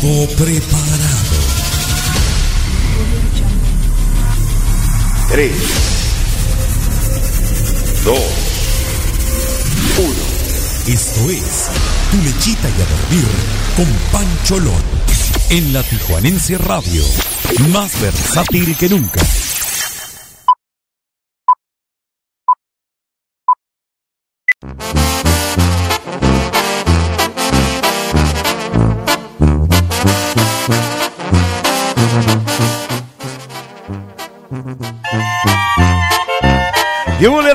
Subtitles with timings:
[0.00, 1.36] Todo preparado.
[5.28, 5.52] Tres,
[8.04, 8.18] dos,
[9.98, 10.94] uno.
[10.94, 11.68] Esto es
[12.12, 13.28] Tu Lechita y a Dormir
[13.76, 14.82] con Pancholón.
[15.50, 17.02] En la Tijuanense Radio.
[17.70, 19.20] Más versátil que nunca.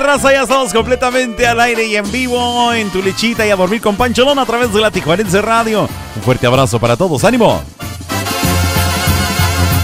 [0.04, 0.32] Raza?
[0.32, 3.96] Ya estamos completamente al aire y en vivo en tu lechita y a dormir con
[3.96, 5.88] Pancholón a través de la Tijuanense Radio.
[6.16, 7.24] Un fuerte abrazo para todos.
[7.24, 7.62] ¡Ánimo!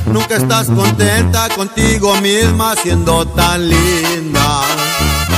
[0.07, 4.63] Nunca estás contenta contigo misma siendo tan linda.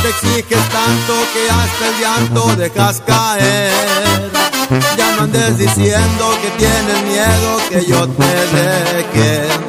[0.03, 4.31] Te exiges tanto que hasta el llanto dejas caer.
[4.97, 9.62] Ya no andes diciendo que tienes miedo que yo te deje.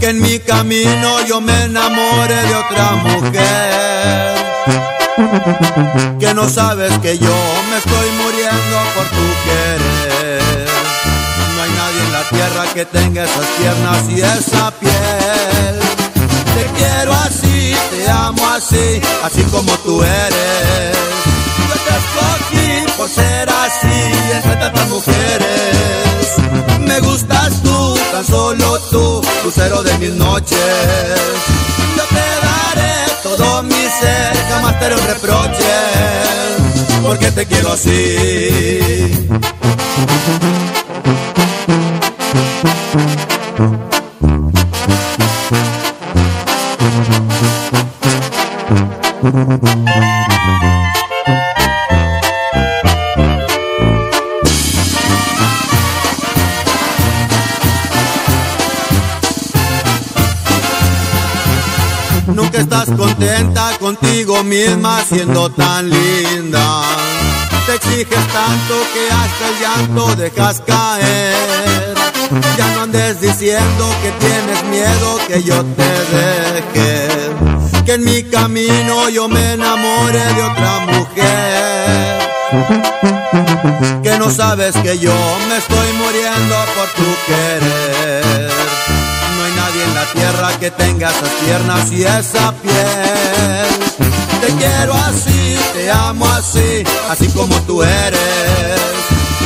[0.00, 4.34] Que en mi camino yo me enamore de otra mujer.
[6.20, 7.34] Que no sabes que yo
[7.70, 10.66] me estoy muriendo por tu querer.
[11.56, 15.80] No hay nadie en la tierra que tenga esas piernas y esa piel.
[16.54, 20.96] Te quiero así, te amo así, así como tú eres.
[21.68, 26.36] Yo te escogí por ser así entre tantas mujeres.
[26.80, 27.57] Me gustas
[28.24, 30.58] solo tú, lucero de mis noches.
[31.96, 35.74] Yo te daré todo mi ser, jamás te haré un reproche,
[37.02, 39.28] porque te quiero así.
[64.08, 66.82] Contigo misma siendo tan linda.
[67.66, 71.94] Te exiges tanto que hasta el llanto dejas caer.
[72.56, 77.08] Ya no andes diciendo que tienes miedo que yo te deje.
[77.84, 82.18] Que en mi camino yo me enamore de otra mujer.
[84.02, 85.14] Que no sabes que yo
[85.48, 88.87] me estoy muriendo por tu querer.
[90.12, 94.08] Tierra que tenga esas piernas y esa piel.
[94.40, 98.80] Te quiero así, te amo así, así como tú eres.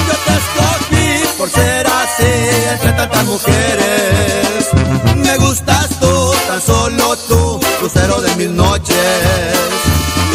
[0.07, 2.33] Yo te escogí por ser así
[2.73, 4.69] entre tantas mujeres.
[5.17, 8.97] Me gustas tú, tan solo tú, lucero de mis noches.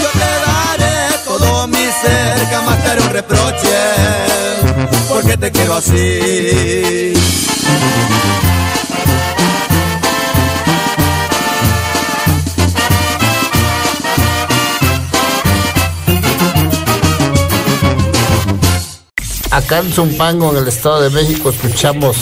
[0.02, 3.78] Yo te daré todo mi ser, jamás te haré un reproche,
[5.10, 7.14] porque te quiero así.
[19.58, 22.16] Acá en Zumpango, en el Estado de México, escuchamos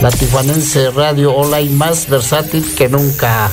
[0.00, 3.50] la Tijuanense Radio Online más versátil que nunca.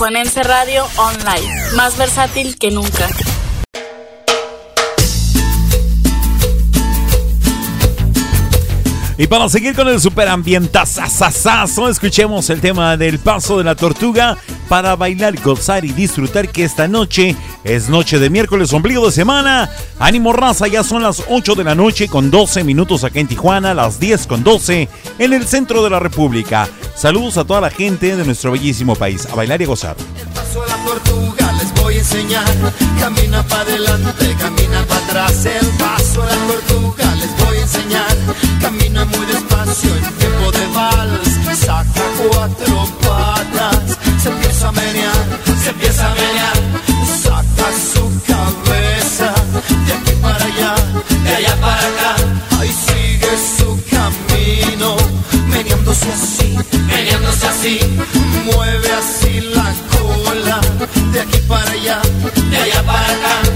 [0.00, 3.06] Tijuanense Radio Online, más versátil que nunca.
[9.18, 14.38] Y para seguir con el superambientazazazo, escuchemos el tema del paso de la tortuga
[14.70, 19.70] para bailar, gozar y disfrutar que esta noche es noche de miércoles, ombligo de semana.
[20.00, 23.74] Ánimo raza, ya son las 8 de la noche con 12 minutos acá en Tijuana,
[23.74, 24.88] las 10 con 12
[25.18, 26.66] en el centro de la República.
[26.96, 29.28] Saludos a toda la gente de nuestro bellísimo país.
[29.30, 29.96] A bailar y a gozar.
[30.34, 32.72] paso a la tortuga les voy a enseñar.
[32.98, 35.44] Camina para adelante, camina para atrás.
[35.44, 38.16] El paso a la tortuga les voy a enseñar.
[38.62, 41.58] Camina muy despacio en tiempo de vals.
[41.58, 46.59] Saca cuatro patas, se empieza a menear, se empieza a menear.
[55.90, 56.56] Meneándose así,
[56.86, 57.80] meneándose así.
[58.44, 60.60] Mueve así la cola,
[61.12, 62.00] de aquí para allá,
[62.48, 63.49] de allá para acá.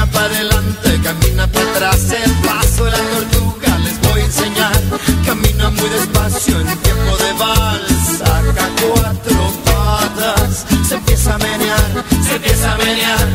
[0.00, 2.10] Camina para adelante, camina para atrás.
[2.10, 4.80] El paso a la tortuga les voy a enseñar.
[5.26, 8.18] Camina muy despacio en tiempo de vals.
[8.18, 13.28] Saca cuatro patas, se empieza a menear, se empieza a menear.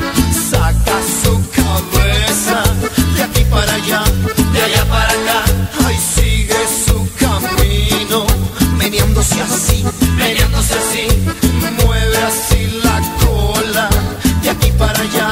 [0.50, 2.64] Saca su cabeza
[3.16, 4.04] de aquí para allá,
[4.52, 5.44] de allá para acá.
[5.86, 6.58] Ahí sigue
[6.88, 8.26] su camino,
[8.76, 9.86] meneándose así,
[10.18, 11.08] meneándose así.
[11.86, 13.90] Mueve así la cola,
[14.42, 15.30] de aquí para allá,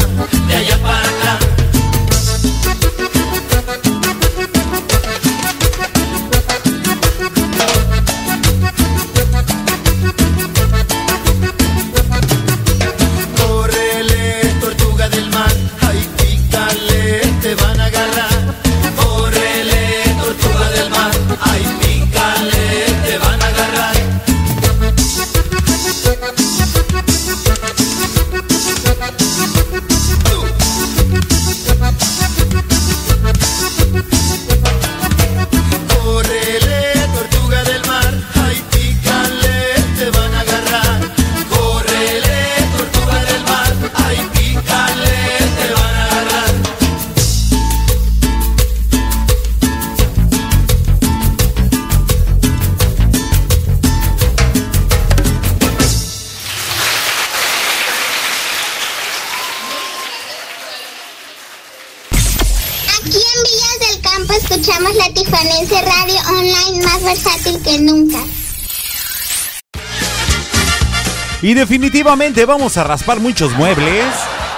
[71.53, 74.05] Definitivamente vamos a raspar muchos muebles.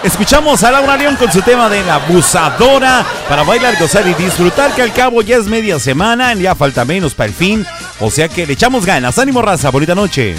[0.04, 4.74] Escuchamos a Laura León con su tema de la abusadora para bailar, gozar y disfrutar
[4.74, 7.66] que al cabo ya es media semana, ya falta menos para el fin.
[8.00, 9.18] O sea que le echamos ganas.
[9.18, 10.36] Ánimo raza, bonita noche.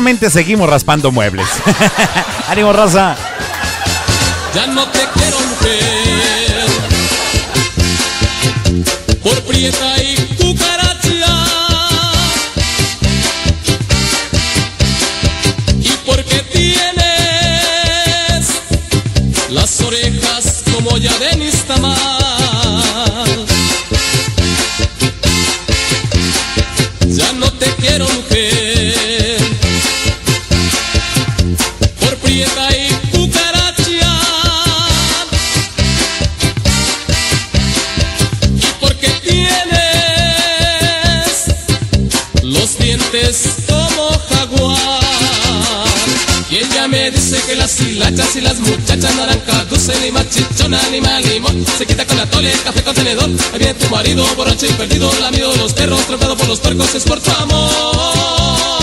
[0.00, 1.46] Definitivamente seguimos raspando muebles.
[2.48, 3.14] Ánimo, raza.
[4.54, 6.66] Ya no te quiero mujer
[9.22, 9.99] Por prieta
[50.98, 53.30] mal limón Se quita con la tole, café con tenedor.
[53.52, 57.20] Ahí tu marido borracho y perdido Lamido los perros, tropezado por los puercos Es por
[57.20, 58.79] tu amor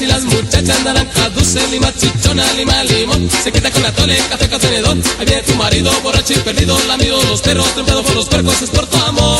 [0.00, 3.28] y las muchachas naranja dulce, lima chichona, lima limón.
[3.30, 4.96] Se quita con la tole, café con tenedor.
[5.18, 8.70] Ahí viene tu marido borracho perdido Lamido de los perros, trempado por los percos Es
[8.70, 9.38] por tu amor.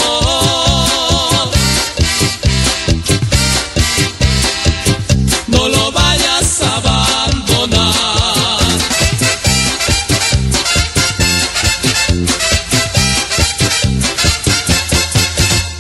[5.46, 7.94] No lo vayas a abandonar.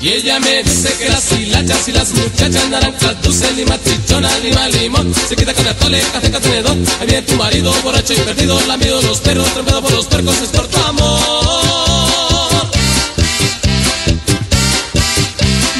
[0.00, 3.13] Y ella me dice que las hilachas y las muchachas naranjas
[3.44, 5.12] dulce, lima, chichona, lima, limón.
[5.28, 6.76] Se quita con la tole, café con tenedor.
[7.00, 8.60] Ahí viene tu marido borracho y perdido.
[8.66, 11.20] Lamido los perros, trempado por los percos Es por tu amor.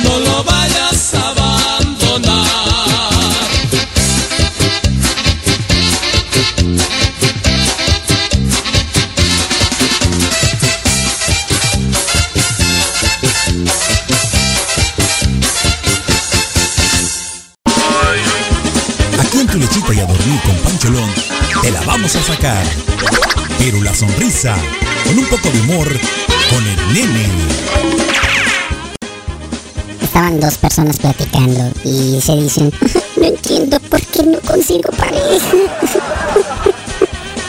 [0.02, 0.63] No lo vayas
[22.44, 22.64] sacar.
[23.58, 24.54] Pero la sonrisa,
[25.04, 25.88] con un poco de humor,
[26.50, 27.28] con el nene.
[30.02, 32.72] Estaban dos personas platicando y se dicen,
[33.16, 35.56] no entiendo por qué no consigo pareja.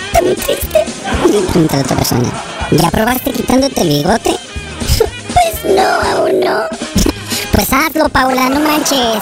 [0.07, 0.85] Está muy triste.
[1.29, 2.31] Le pregunta a la otra persona,
[2.71, 4.31] ¿ya probaste quitándote el bigote?
[5.35, 6.61] Pues no, aún no.
[7.51, 9.21] Pues hazlo, Paula, no manches.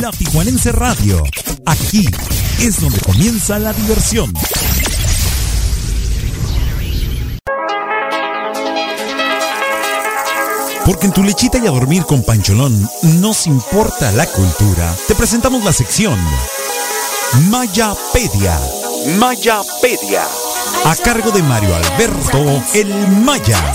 [0.00, 1.22] La Tijuanense Radio.
[1.64, 2.06] Aquí
[2.60, 4.30] es donde comienza la diversión.
[10.84, 12.88] Porque en tu lechita y a dormir con Pancholón
[13.20, 14.94] nos importa la cultura.
[15.08, 16.18] Te presentamos la sección
[17.48, 18.58] Mayapedia.
[19.18, 20.24] Mayapedia.
[20.84, 23.72] A cargo de Mario Alberto El Maya.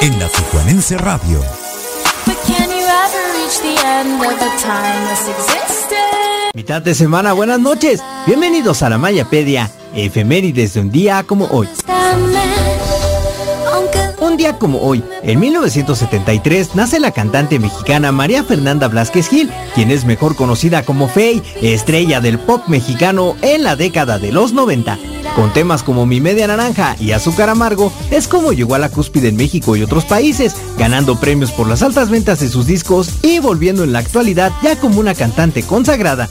[0.00, 1.42] En la Tijuanense Radio.
[6.54, 8.00] Mitad de semana, buenas noches.
[8.26, 11.68] Bienvenidos a la Mayapedia, efemérides de un día como hoy.
[14.20, 19.90] Un día como hoy, en 1973, nace la cantante mexicana María Fernanda Blasquez Gil, quien
[19.90, 24.98] es mejor conocida como Faye, estrella del pop mexicano en la década de los 90.
[25.34, 29.28] Con temas como Mi Media Naranja y Azúcar Amargo, es como llegó a la cúspide
[29.28, 33.40] en México y otros países, ganando premios por las altas ventas de sus discos y
[33.40, 36.28] volviendo en la actualidad ya como una cantante consagrada.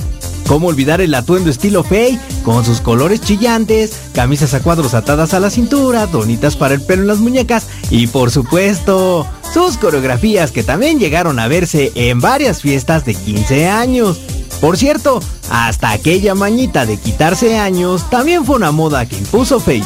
[0.48, 2.18] ¿Cómo olvidar el atuendo estilo Faye?
[2.44, 7.02] Con sus colores chillantes, camisas a cuadros atadas a la cintura, donitas para el pelo
[7.02, 12.62] en las muñecas y por supuesto, sus coreografías que también llegaron a verse en varias
[12.62, 14.20] fiestas de 15 años.
[14.62, 19.84] Por cierto, hasta aquella mañita de quitarse años también fue una moda que impuso Faye.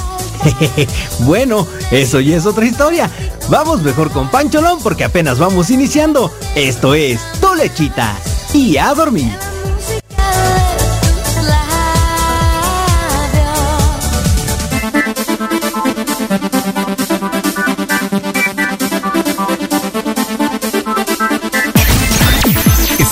[1.19, 3.10] bueno, eso ya es otra historia.
[3.49, 6.32] Vamos mejor con Pancholón porque apenas vamos iniciando.
[6.56, 8.15] Esto es Tu Lechita
[8.53, 9.32] y a dormir.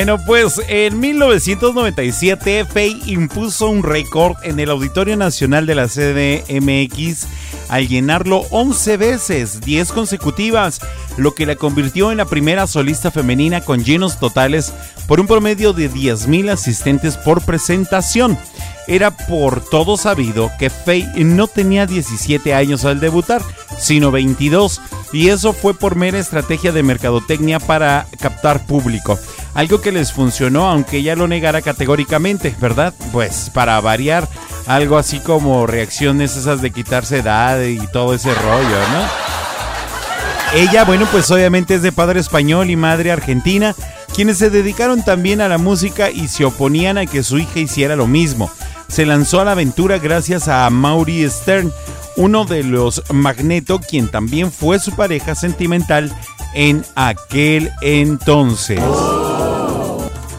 [0.00, 7.26] Bueno, pues en 1997 Faye impuso un récord en el Auditorio Nacional de la CDMX
[7.68, 10.80] al llenarlo 11 veces, 10 consecutivas,
[11.18, 14.72] lo que la convirtió en la primera solista femenina con llenos totales
[15.06, 18.38] por un promedio de 10.000 asistentes por presentación.
[18.86, 23.42] Era por todo sabido que Faye no tenía 17 años al debutar,
[23.78, 24.80] sino 22,
[25.12, 29.18] y eso fue por mera estrategia de mercadotecnia para captar público.
[29.60, 32.94] Algo que les funcionó, aunque ella lo negara categóricamente, ¿verdad?
[33.12, 34.26] Pues para variar,
[34.66, 40.58] algo así como reacciones esas de quitarse edad y todo ese rollo, ¿no?
[40.58, 43.74] Ella, bueno, pues obviamente es de padre español y madre argentina,
[44.14, 47.96] quienes se dedicaron también a la música y se oponían a que su hija hiciera
[47.96, 48.50] lo mismo.
[48.88, 51.70] Se lanzó a la aventura gracias a Maury Stern,
[52.16, 56.10] uno de los Magneto, quien también fue su pareja sentimental
[56.54, 58.80] en aquel entonces.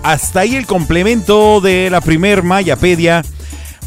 [0.03, 3.21] Hasta ahí el complemento de la primer Mayapedia.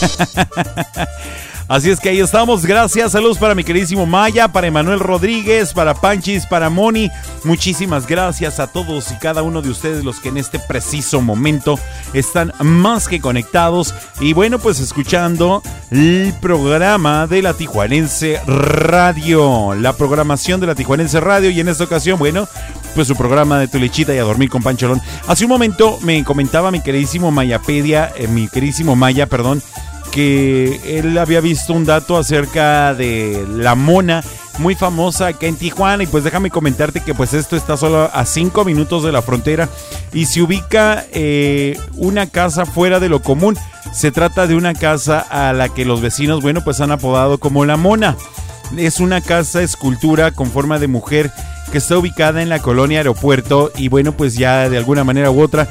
[1.67, 2.65] Así es que ahí estamos.
[2.65, 3.11] Gracias.
[3.11, 7.11] Saludos para mi queridísimo Maya, para Emanuel Rodríguez, para Panchis, para Moni.
[7.43, 11.77] Muchísimas gracias a todos y cada uno de ustedes los que en este preciso momento
[12.13, 13.93] están más que conectados.
[14.21, 19.75] Y bueno, pues escuchando el programa de la Tijuanense Radio.
[19.75, 21.49] La programación de la Tijuanense Radio.
[21.49, 22.47] Y en esta ocasión, bueno,
[22.95, 25.01] pues su programa de tu lechita y a dormir con Pancholón.
[25.27, 29.61] Hace un momento me comentaba mi queridísimo Mayapedia, eh, mi queridísimo Maya, perdón
[30.11, 34.23] que él había visto un dato acerca de la mona
[34.59, 38.25] muy famosa acá en Tijuana y pues déjame comentarte que pues esto está solo a
[38.25, 39.69] 5 minutos de la frontera
[40.13, 43.57] y se ubica eh, una casa fuera de lo común.
[43.93, 47.65] Se trata de una casa a la que los vecinos, bueno, pues han apodado como
[47.65, 48.15] la mona.
[48.75, 51.31] Es una casa escultura con forma de mujer
[51.71, 55.41] que está ubicada en la colonia aeropuerto y bueno, pues ya de alguna manera u
[55.41, 55.67] otra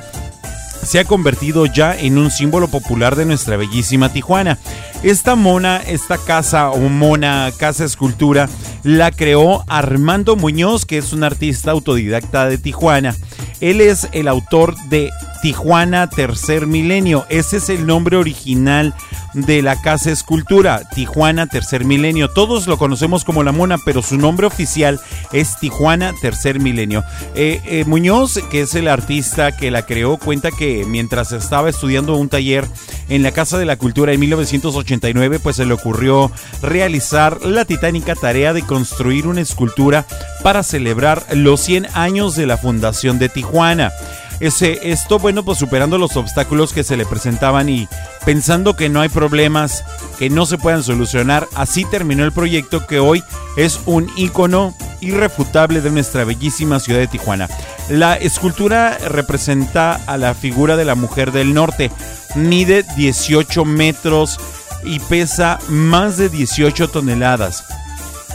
[0.87, 4.59] se ha convertido ya en un símbolo popular de nuestra bellísima Tijuana.
[5.03, 8.49] Esta mona, esta casa o mona, casa escultura,
[8.85, 13.16] la creó Armando Muñoz, que es un artista autodidacta de Tijuana.
[13.61, 15.11] Él es el autor de
[15.42, 17.27] Tijuana Tercer Milenio.
[17.29, 18.94] Ese es el nombre original
[19.37, 22.29] de la casa escultura, Tijuana Tercer Milenio.
[22.29, 24.99] Todos lo conocemos como La Mona, pero su nombre oficial
[25.33, 27.05] es Tijuana Tercer Milenio.
[27.35, 32.16] Eh, eh, Muñoz, que es el artista que la creó, cuenta que mientras estaba estudiando
[32.16, 32.66] un taller
[33.11, 38.14] en la Casa de la Cultura en 1989, pues se le ocurrió realizar la titánica
[38.14, 40.07] tarea de construir una escultura
[40.42, 43.92] para celebrar los 100 años de la fundación de Tijuana.
[44.38, 47.88] Ese, esto, bueno, pues superando los obstáculos que se le presentaban y
[48.25, 49.85] pensando que no hay problemas
[50.18, 53.25] que no se puedan solucionar, así terminó el proyecto que hoy
[53.57, 57.49] es un icono irrefutable de nuestra bellísima ciudad de Tijuana.
[57.88, 61.90] La escultura representa a la figura de la mujer del norte,
[62.35, 64.38] mide 18 metros
[64.85, 67.64] y pesa más de 18 toneladas.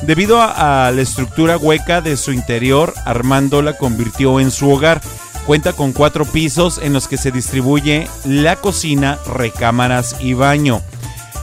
[0.01, 4.99] Debido a, a la estructura hueca de su interior, Armando la convirtió en su hogar.
[5.45, 10.81] Cuenta con cuatro pisos en los que se distribuye la cocina, recámaras y baño.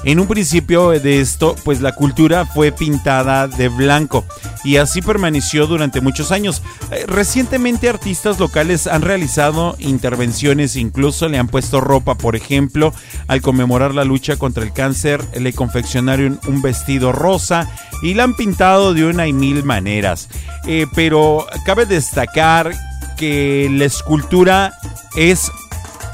[0.04, 4.24] En un principio de esto, pues la cultura fue pintada de blanco
[4.62, 6.62] y así permaneció durante muchos años.
[6.92, 12.94] Eh, Recientemente artistas locales han realizado intervenciones, incluso le han puesto ropa, por ejemplo,
[13.26, 17.68] al conmemorar la lucha contra el cáncer, le confeccionaron un vestido rosa
[18.02, 20.28] y la han pintado de una y mil maneras.
[20.66, 22.72] Eh, pero cabe destacar
[23.18, 24.78] que la escultura
[25.16, 25.50] es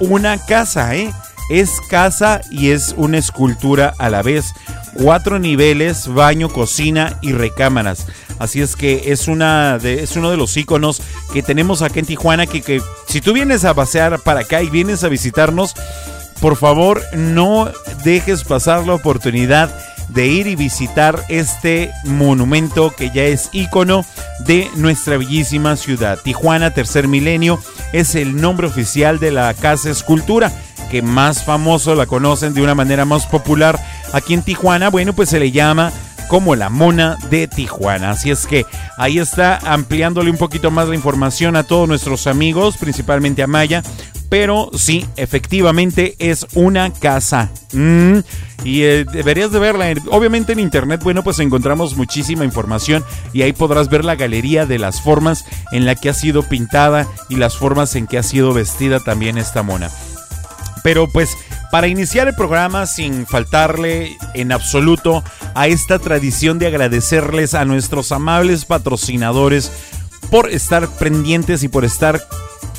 [0.01, 1.13] una casa, ¿eh?
[1.51, 4.55] Es casa y es una escultura a la vez.
[4.95, 8.07] Cuatro niveles, baño, cocina y recámaras.
[8.39, 12.47] Así es que es, una es uno de los iconos que tenemos acá en Tijuana.
[12.47, 15.75] Que si tú vienes a pasear para acá y vienes a visitarnos,
[16.41, 17.71] por favor no
[18.03, 19.71] dejes pasar la oportunidad
[20.09, 24.05] de ir y visitar este monumento que ya es ícono
[24.41, 26.19] de nuestra bellísima ciudad.
[26.23, 27.59] Tijuana Tercer Milenio
[27.93, 30.53] es el nombre oficial de la Casa Escultura,
[30.91, 33.79] que más famoso la conocen de una manera más popular
[34.13, 34.91] aquí en Tijuana.
[34.91, 35.93] Bueno, pues se le llama
[36.29, 38.11] como la mona de Tijuana.
[38.11, 42.77] Así es que ahí está ampliándole un poquito más la información a todos nuestros amigos,
[42.77, 43.83] principalmente a Maya.
[44.35, 47.53] Pero sí, efectivamente es una casa.
[47.73, 48.19] Mm,
[48.65, 49.95] y eh, deberías de verla.
[50.11, 54.81] Obviamente en internet, bueno, pues encontramos muchísima información y ahí podrás ver la galería de
[54.81, 58.53] las formas en la que ha sido pintada y las formas en que ha sido
[58.53, 59.89] vestida también esta mona.
[60.83, 61.37] Pero pues
[61.71, 65.23] para iniciar el programa sin faltarle en absoluto
[65.55, 69.71] a esta tradición de agradecerles a nuestros amables patrocinadores
[70.29, 72.21] por estar pendientes y por estar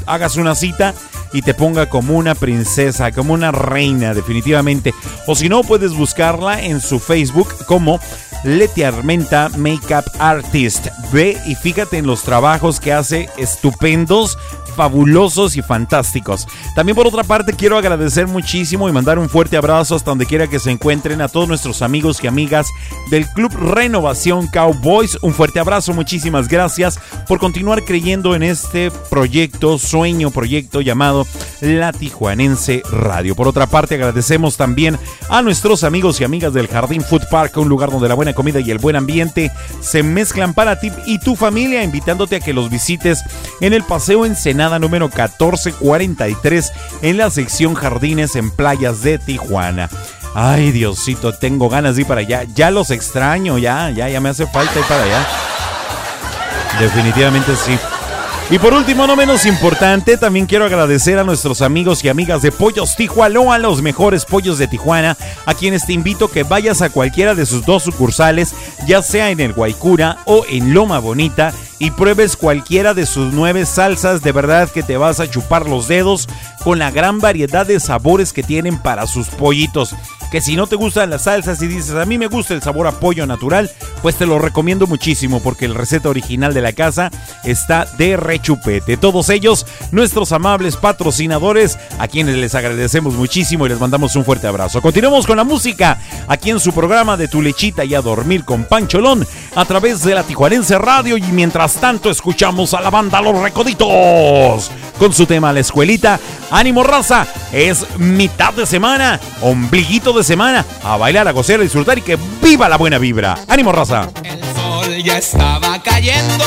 [0.05, 0.93] hagas una cita
[1.33, 4.93] y te ponga como una princesa, como una reina, definitivamente.
[5.27, 7.99] O si no, puedes buscarla en su Facebook como
[8.43, 10.87] Leti Armenta Makeup Artist.
[11.11, 14.37] Ve y fíjate en los trabajos que hace estupendos
[14.77, 16.47] fabulosos y fantásticos.
[16.75, 20.47] También por otra parte quiero agradecer muchísimo y mandar un fuerte abrazo hasta donde quiera
[20.47, 22.67] que se encuentren a todos nuestros amigos y amigas
[23.09, 25.17] del Club Renovación Cowboys.
[25.23, 31.25] Un fuerte abrazo, muchísimas gracias por continuar creyendo en este proyecto, sueño, proyecto llamado
[31.59, 33.35] La Tijuanense Radio.
[33.35, 34.99] Por otra parte agradecemos también
[35.29, 38.59] a nuestros amigos y amigas del Jardín Food Park, un lugar donde la buena comida
[38.59, 39.51] y el buen ambiente
[39.81, 43.23] se mezclan para ti y tu familia, invitándote a que los visites
[43.61, 49.89] en el Paseo Ensenada número 1443 en la sección Jardines en Playas de Tijuana.
[50.35, 52.43] Ay, Diosito, tengo ganas de ir para allá.
[52.53, 55.27] Ya los extraño, ya, ya, ya me hace falta ir para allá.
[56.79, 57.77] Definitivamente sí.
[58.49, 62.53] Y por último, no menos importante, también quiero agradecer a nuestros amigos y amigas de
[62.53, 67.35] Pollos Tijuana, los mejores pollos de Tijuana, a quienes te invito que vayas a cualquiera
[67.35, 68.55] de sus dos sucursales,
[68.87, 73.65] ya sea en el Guaycura o en Loma Bonita, y pruebes cualquiera de sus nueve
[73.65, 76.29] salsas, de verdad que te vas a chupar los dedos
[76.63, 79.93] con la gran variedad de sabores que tienen para sus pollitos
[80.31, 82.87] que si no te gustan las salsas y dices a mí me gusta el sabor
[82.87, 83.71] a pollo natural,
[84.01, 87.11] pues te lo recomiendo muchísimo porque el receta original de la casa
[87.43, 88.97] está de rechupete.
[88.97, 94.47] Todos ellos, nuestros amables patrocinadores, a quienes les agradecemos muchísimo y les mandamos un fuerte
[94.47, 94.81] abrazo.
[94.81, 98.65] Continuamos con la música aquí en su programa de Tu Lechita y a Dormir con
[98.65, 99.25] Pancholón
[99.55, 104.71] a través de la Tijuanense Radio y mientras tanto escuchamos a la banda Los Recoditos
[104.99, 106.19] con su tema La Escuelita.
[106.49, 111.97] Ánimo raza, es mitad de semana, ombliguito de semana, a bailar, a gozar, a disfrutar
[111.97, 113.37] y que viva la buena vibra.
[113.47, 114.09] ¡Ánimo, raza!
[114.23, 116.45] El sol ya estaba cayendo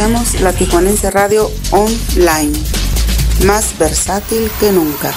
[0.00, 2.58] Escuchamos la Tijuanense Radio Online,
[3.44, 5.12] más versátil que nunca.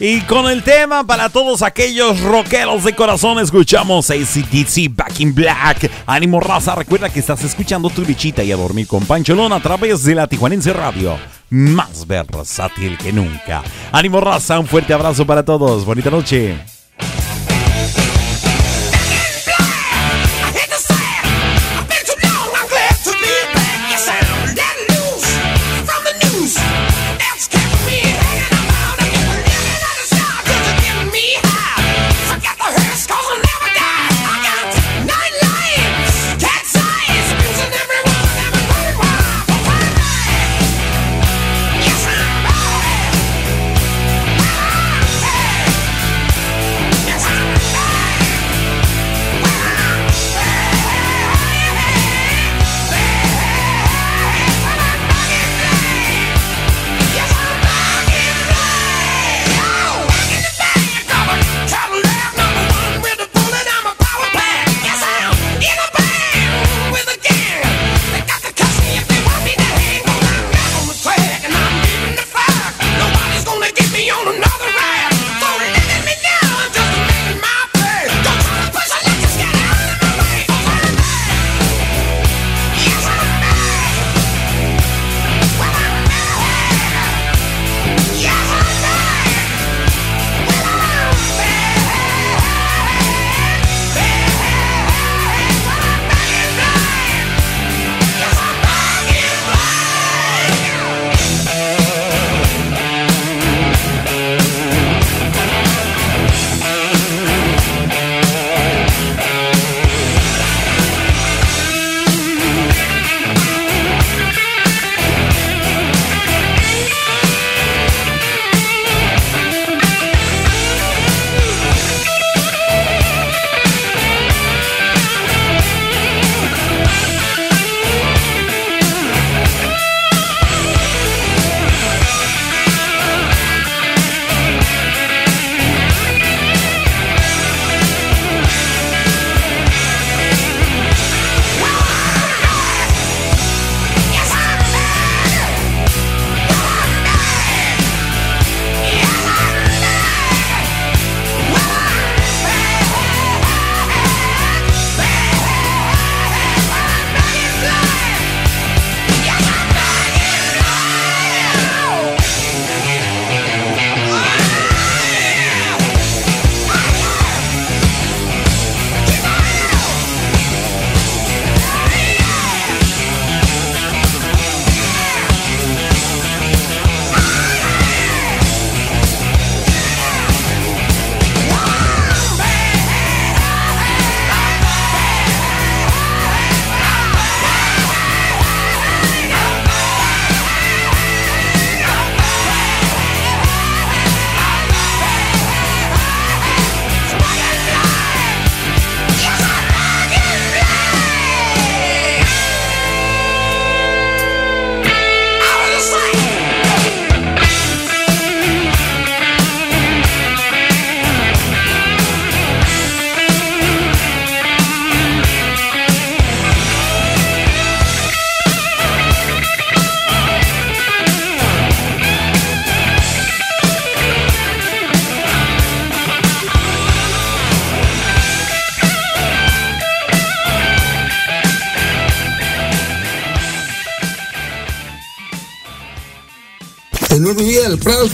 [0.00, 5.90] Y con el tema para todos aquellos rockeros de corazón, escuchamos ACDC Back in Black.
[6.06, 10.04] Ánimo raza, recuerda que estás escuchando tu bichita y a dormir con Pancholón a través
[10.04, 11.18] de la Tijuanense Radio.
[11.52, 13.62] Más versátil que nunca.
[13.92, 15.84] Ánimo raza, un fuerte abrazo para todos.
[15.84, 16.56] Bonita noche.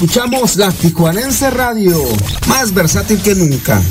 [0.00, 2.00] escuchamos la Tijuanense Radio,
[2.46, 3.82] más versátil que nunca.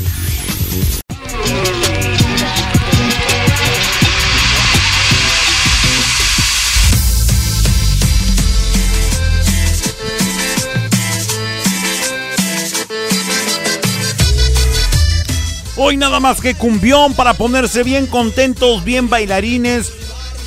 [15.76, 19.92] Hoy nada más que cumbión para ponerse bien contentos, bien bailarines.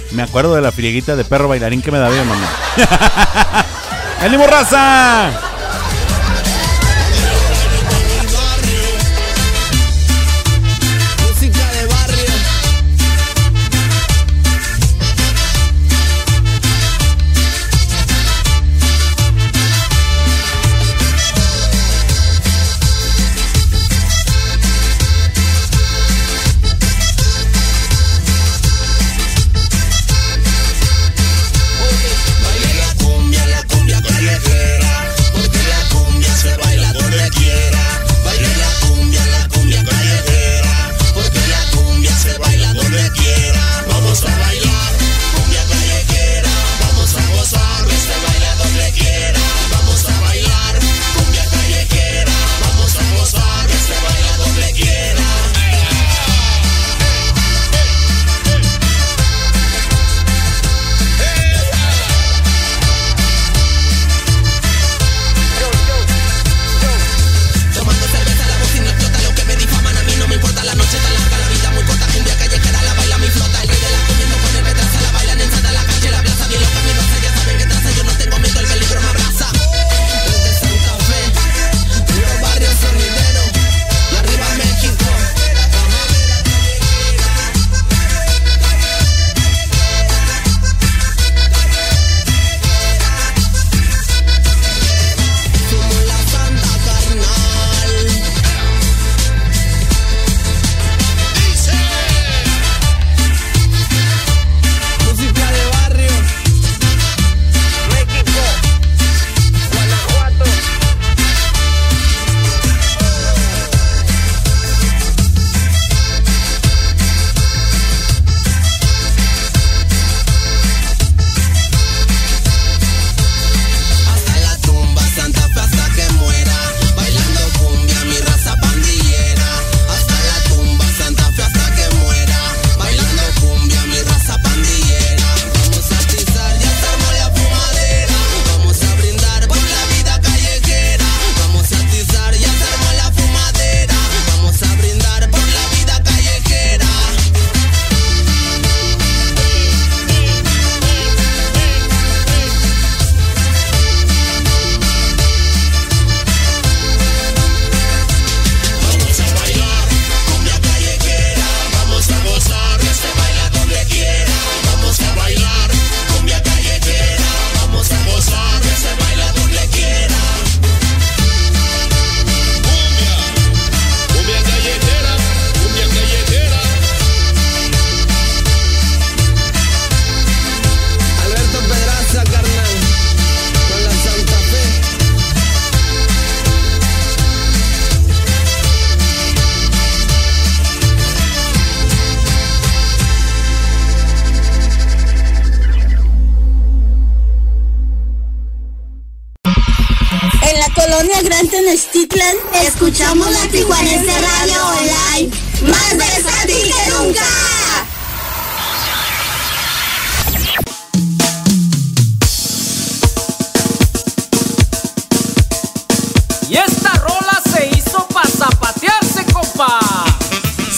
[0.09, 2.47] Me acuerdo de la frieguita de perro bailarín que me da bien, mamá.
[4.22, 5.51] ¡Ánimo, raza!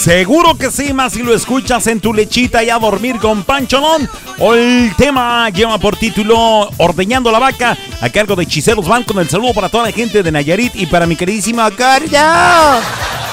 [0.04, 4.06] Seguro que sí, más si lo escuchas en tu lechita y a dormir con Pancholón.
[4.38, 9.18] O el tema lleva por título Ordeñando la vaca, a cargo de Hechiceros Van, con
[9.18, 12.82] el saludo para toda la gente de Nayarit y para mi queridísima Carla,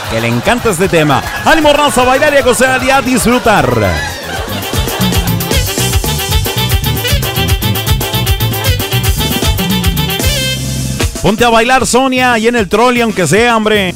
[0.09, 1.21] que le encanta este tema.
[1.43, 3.67] Ánimo, raza, a bailar y a gozar y a disfrutar.
[11.21, 13.93] Ponte a bailar, Sonia, y en el trolley, aunque sea, hombre.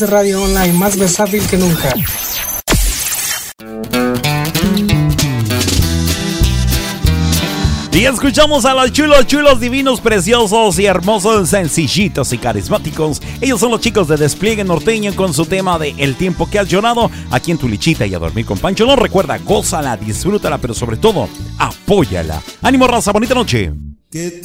[0.00, 1.94] Radio Online, más versátil que nunca.
[8.02, 13.22] Y escuchamos a los chulos, chulos, divinos, preciosos y hermosos, sencillitos y carismáticos.
[13.40, 16.66] Ellos son los chicos de Despliegue Norteño con su tema de El tiempo que has
[16.66, 18.86] llorado aquí en tu lichita y a dormir con Pancho.
[18.86, 21.28] No recuerda, gózala, disfrútala, pero sobre todo,
[21.58, 22.42] apóyala.
[22.62, 23.72] Ánimo, raza, bonita noche.
[24.10, 24.42] Qué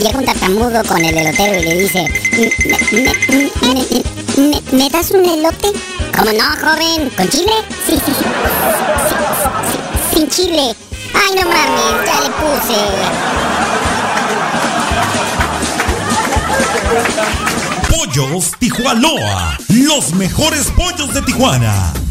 [0.00, 2.06] Llega un tartamudo con el elotero y le dice,
[4.38, 5.72] ¿me, me, das un elote?
[6.16, 7.10] ¿Cómo no, joven?
[7.10, 7.52] ¿Con chile?
[7.86, 8.12] Sí, sí,
[10.14, 10.74] Sin chile.
[11.12, 12.80] Ay, no mames, ya le puse.
[17.94, 21.92] Pollos Tijualoa, los mejores pollos de Tijuana.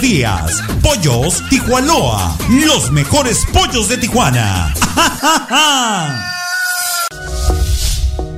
[0.00, 0.62] días.
[0.82, 4.74] Pollos Tijuanoa, los mejores pollos de Tijuana.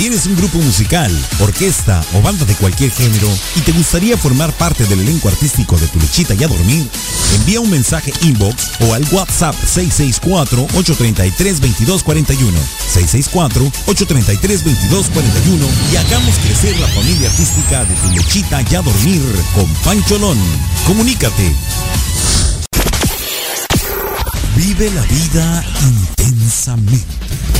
[0.00, 4.86] ¿Tienes un grupo musical, orquesta o banda de cualquier género y te gustaría formar parte
[4.86, 6.88] del elenco artístico de Tu Lechita y a Dormir?
[7.34, 12.50] Envía un mensaje inbox o al WhatsApp 664-833-2241.
[12.94, 19.20] 664-833-2241 y hagamos crecer la familia artística de Tu Lechita y a Dormir
[19.54, 20.38] con Pancholón.
[20.86, 21.54] Comunícate.
[24.56, 27.59] Vive la vida intensamente.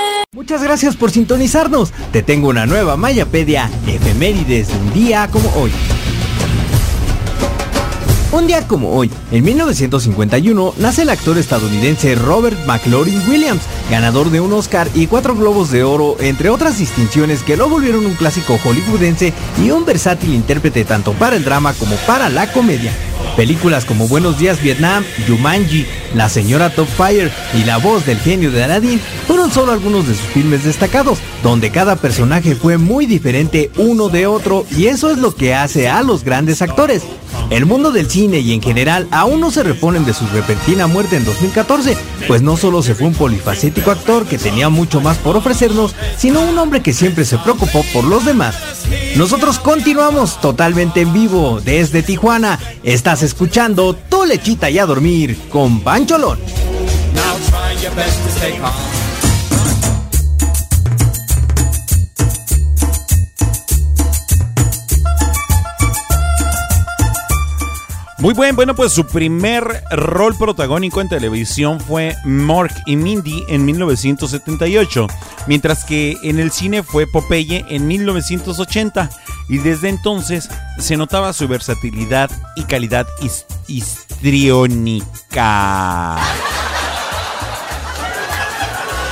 [0.33, 1.91] Muchas gracias por sintonizarnos.
[2.13, 5.73] Te tengo una nueva Mayapedia, efemérides de un día como hoy.
[8.31, 14.39] Un día como hoy, en 1951, nace el actor estadounidense Robert McLaurin Williams, ganador de
[14.39, 18.57] un Oscar y cuatro Globos de Oro, entre otras distinciones que lo volvieron un clásico
[18.57, 22.93] hollywoodense y un versátil intérprete tanto para el drama como para la comedia.
[23.35, 28.51] Películas como Buenos Días Vietnam, Jumanji, La Señora Top Fire y La Voz del Genio
[28.51, 33.71] de Aladdin fueron solo algunos de sus filmes destacados, donde cada personaje fue muy diferente
[33.77, 37.03] uno de otro y eso es lo que hace a los grandes actores.
[37.49, 41.17] El mundo del cine y en general aún no se reponen de su repentina muerte
[41.17, 41.97] en 2014,
[42.27, 46.41] pues no solo se fue un polifacético actor que tenía mucho más por ofrecernos, sino
[46.41, 48.55] un hombre que siempre se preocupó por los demás.
[49.17, 52.57] Nosotros continuamos totalmente en vivo desde Tijuana.
[52.83, 56.39] Estás escuchando Tu Lechita y a Dormir con Pancholón.
[68.21, 73.65] Muy buen, bueno, pues su primer rol protagónico en televisión fue Mork y Mindy en
[73.65, 75.07] 1978,
[75.47, 79.09] mientras que en el cine fue Popeye en 1980,
[79.49, 80.47] y desde entonces
[80.77, 85.01] se notaba su versatilidad y calidad his- histriónica.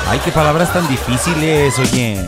[0.08, 2.28] Ay, qué palabras tan difíciles, oye.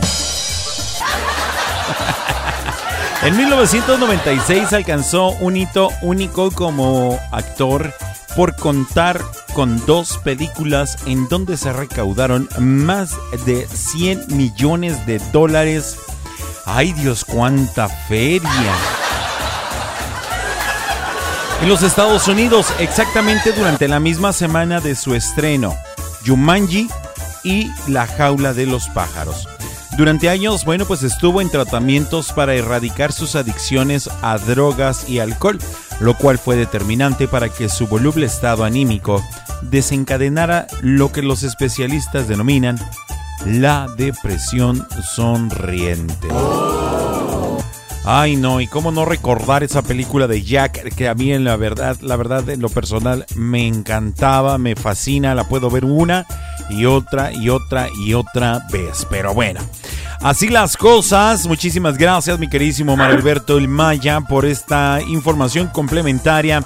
[3.22, 7.94] En 1996 alcanzó un hito único como actor
[8.34, 9.20] por contar
[9.54, 13.16] con dos películas en donde se recaudaron más
[13.46, 15.98] de 100 millones de dólares.
[16.66, 18.72] ¡Ay Dios, cuánta feria!
[21.62, 25.76] En los Estados Unidos, exactamente durante la misma semana de su estreno,
[26.26, 26.88] Jumanji
[27.44, 29.46] y La jaula de los pájaros.
[29.96, 35.58] Durante años, bueno, pues estuvo en tratamientos para erradicar sus adicciones a drogas y alcohol,
[36.00, 39.22] lo cual fue determinante para que su voluble estado anímico
[39.62, 42.78] desencadenara lo que los especialistas denominan
[43.44, 46.28] la depresión sonriente.
[48.04, 51.56] Ay, no, y cómo no recordar esa película de Jack que a mí en la
[51.56, 56.26] verdad, la verdad en lo personal me encantaba, me fascina, la puedo ver una
[56.68, 59.06] y otra y otra y otra vez.
[59.08, 59.60] Pero bueno,
[60.20, 61.46] así las cosas.
[61.46, 66.64] Muchísimas gracias, mi queridísimo Mario Alberto El Maya, por esta información complementaria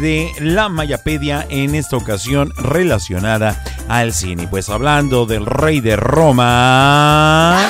[0.00, 4.48] de la Mayapedia en esta ocasión relacionada al cine.
[4.48, 7.60] Pues hablando del rey de Roma.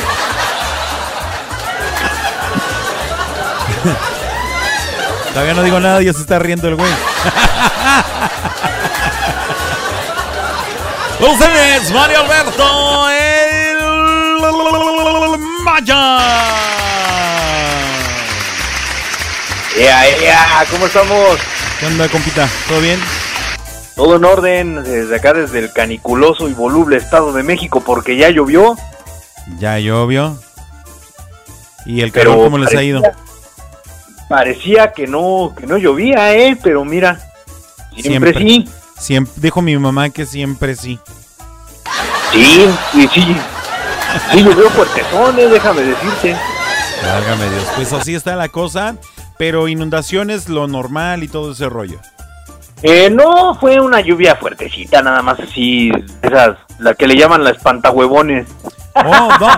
[5.33, 6.93] Todavía no digo nada, ya se está riendo el güey.
[11.21, 13.79] Ustedes, Mario Alberto, el
[15.65, 16.19] Maya.
[19.77, 20.65] ¡Ea, ea!
[20.71, 21.39] ¿Cómo estamos?
[21.81, 22.49] ¿Qué onda, compita?
[22.69, 23.01] ¿Todo bien?
[23.97, 28.29] Todo en orden, desde acá, desde el caniculoso y voluble Estado de México, porque ya
[28.31, 28.77] llovió.
[29.59, 30.37] Ya llovió.
[31.87, 33.03] ¿Y el Pero calor cómo les ha ido?
[34.33, 36.57] Parecía que no, que no llovía, ¿eh?
[36.63, 37.21] Pero mira,
[37.95, 38.67] siempre, sí.
[38.99, 40.99] Siempre, dijo mi mamá que siempre sí.
[42.33, 43.37] Sí, y sí.
[44.31, 46.35] Sí llovió fuertezones, déjame decirte.
[47.05, 47.65] Válgame Dios.
[47.77, 48.97] Pues así está la cosa.
[49.37, 51.99] Pero inundaciones, lo normal y todo ese rollo.
[52.83, 57.51] Eh, no, fue una lluvia fuertecita, nada más así, esas, la que le llaman la
[57.51, 58.49] espantahuevones.
[58.95, 59.49] Oh, no,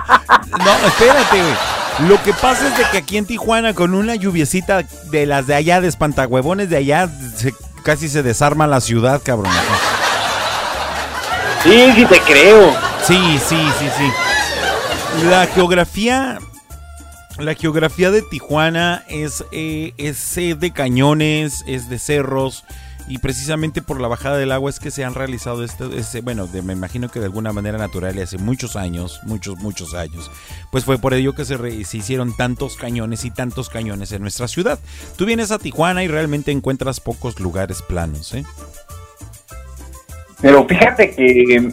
[0.65, 1.74] no, espérate, güey.
[2.07, 5.55] Lo que pasa es de que aquí en Tijuana, con una lluviecita de las de
[5.55, 9.53] allá, de espantahuevones de allá, se- casi se desarma la ciudad, cabrón.
[11.63, 12.73] Sí, sí te creo.
[13.07, 15.25] Sí, sí, sí, sí.
[15.29, 16.39] La geografía.
[17.37, 20.17] La geografía de Tijuana es, eh, es
[20.53, 22.63] de cañones, es de cerros.
[23.07, 26.47] Y precisamente por la bajada del agua es que se han realizado este, este- bueno,
[26.47, 30.31] de- me imagino que de alguna manera natural y hace muchos años, muchos, muchos años.
[30.71, 34.23] Pues fue por ello que se, re- se hicieron tantos cañones y tantos cañones en
[34.23, 34.79] nuestra ciudad.
[35.17, 38.43] Tú vienes a Tijuana y realmente encuentras pocos lugares planos, ¿eh?
[40.41, 41.71] Pero fíjate que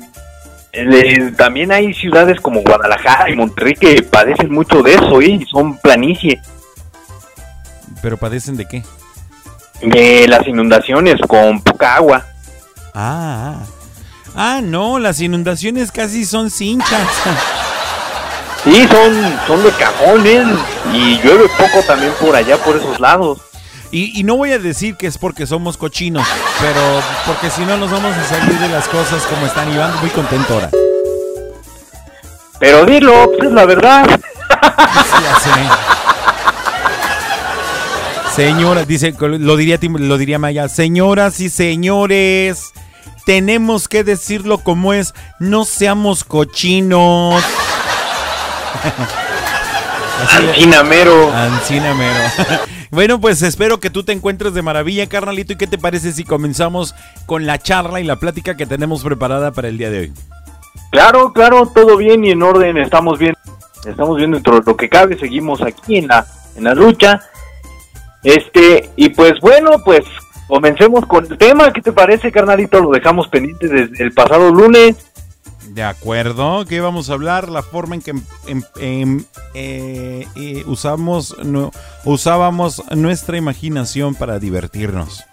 [0.73, 5.31] eh, también hay ciudades como Guadalajara y Monterrey que padecen mucho de eso, ¿eh?
[5.41, 6.41] y son planicie.
[8.03, 8.83] Pero padecen de qué?
[9.83, 12.27] De las inundaciones con poca agua.
[12.95, 13.67] Ah, ah.
[14.35, 17.09] Ah, no, las inundaciones casi son cinchas.
[18.65, 20.47] Sí, son, son de cajones
[20.93, 23.41] y llueve poco también por allá, por esos lados.
[23.91, 26.25] Y, y no voy a decir que es porque somos cochinos,
[26.61, 29.99] pero porque si no nos vamos a salir de las cosas como están y van
[29.99, 30.71] muy contento ahora.
[32.61, 34.07] Pero dilo, pues es la verdad.
[34.49, 35.51] Ya sé.
[38.35, 42.73] Señora, dice, lo diría, lo diría Maya, señoras y señores,
[43.27, 47.45] tenemos que decirlo como es, no seamos cochinos.
[50.31, 51.31] Ancinamero.
[51.31, 52.21] Ancinamero.
[52.91, 55.53] bueno, pues espero que tú te encuentres de maravilla, carnalito.
[55.53, 56.95] ¿Y qué te parece si comenzamos
[57.27, 60.13] con la charla y la plática que tenemos preparada para el día de hoy?
[60.91, 63.35] Claro, claro, todo bien y en orden, estamos bien.
[63.85, 66.27] Estamos bien dentro de lo que cabe, seguimos aquí en la,
[66.57, 67.21] en la lucha.
[68.25, 70.03] Este, y pues bueno, pues
[70.49, 71.73] comencemos con el tema.
[71.73, 72.81] ¿Qué te parece, carnalito?
[72.81, 74.97] Lo dejamos pendiente desde el pasado lunes.
[75.69, 77.49] De acuerdo, ¿qué vamos a hablar?
[77.49, 78.13] La forma en que
[78.79, 81.71] eh, eh, usamos, no-
[82.05, 85.25] usábamos nuestra imaginación para divertirnos.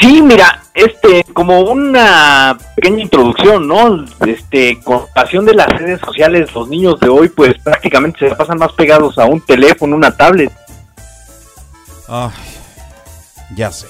[0.00, 4.04] Sí, mira, este, como una pequeña introducción, ¿no?
[4.26, 8.58] Este, con ocasión de las redes sociales, los niños de hoy, pues prácticamente se pasan
[8.58, 10.52] más pegados a un teléfono, una tablet.
[12.08, 12.30] Ay,
[13.56, 13.88] ya sé.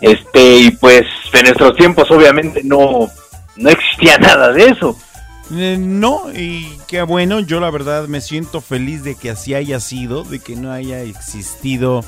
[0.00, 3.08] Este, y pues en nuestros tiempos, obviamente, no,
[3.56, 4.96] no existía nada de eso.
[5.54, 9.80] Eh, no, y qué bueno, yo la verdad me siento feliz de que así haya
[9.80, 12.04] sido, de que no haya existido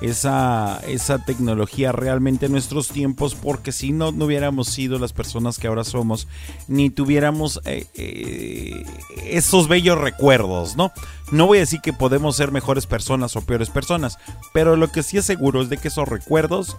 [0.00, 5.58] esa, esa tecnología realmente en nuestros tiempos, porque si no, no hubiéramos sido las personas
[5.58, 6.28] que ahora somos,
[6.68, 8.84] ni tuviéramos eh, eh,
[9.24, 10.92] esos bellos recuerdos, ¿no?
[11.32, 14.18] No voy a decir que podemos ser mejores personas o peores personas,
[14.52, 16.76] pero lo que sí es seguro es de que esos recuerdos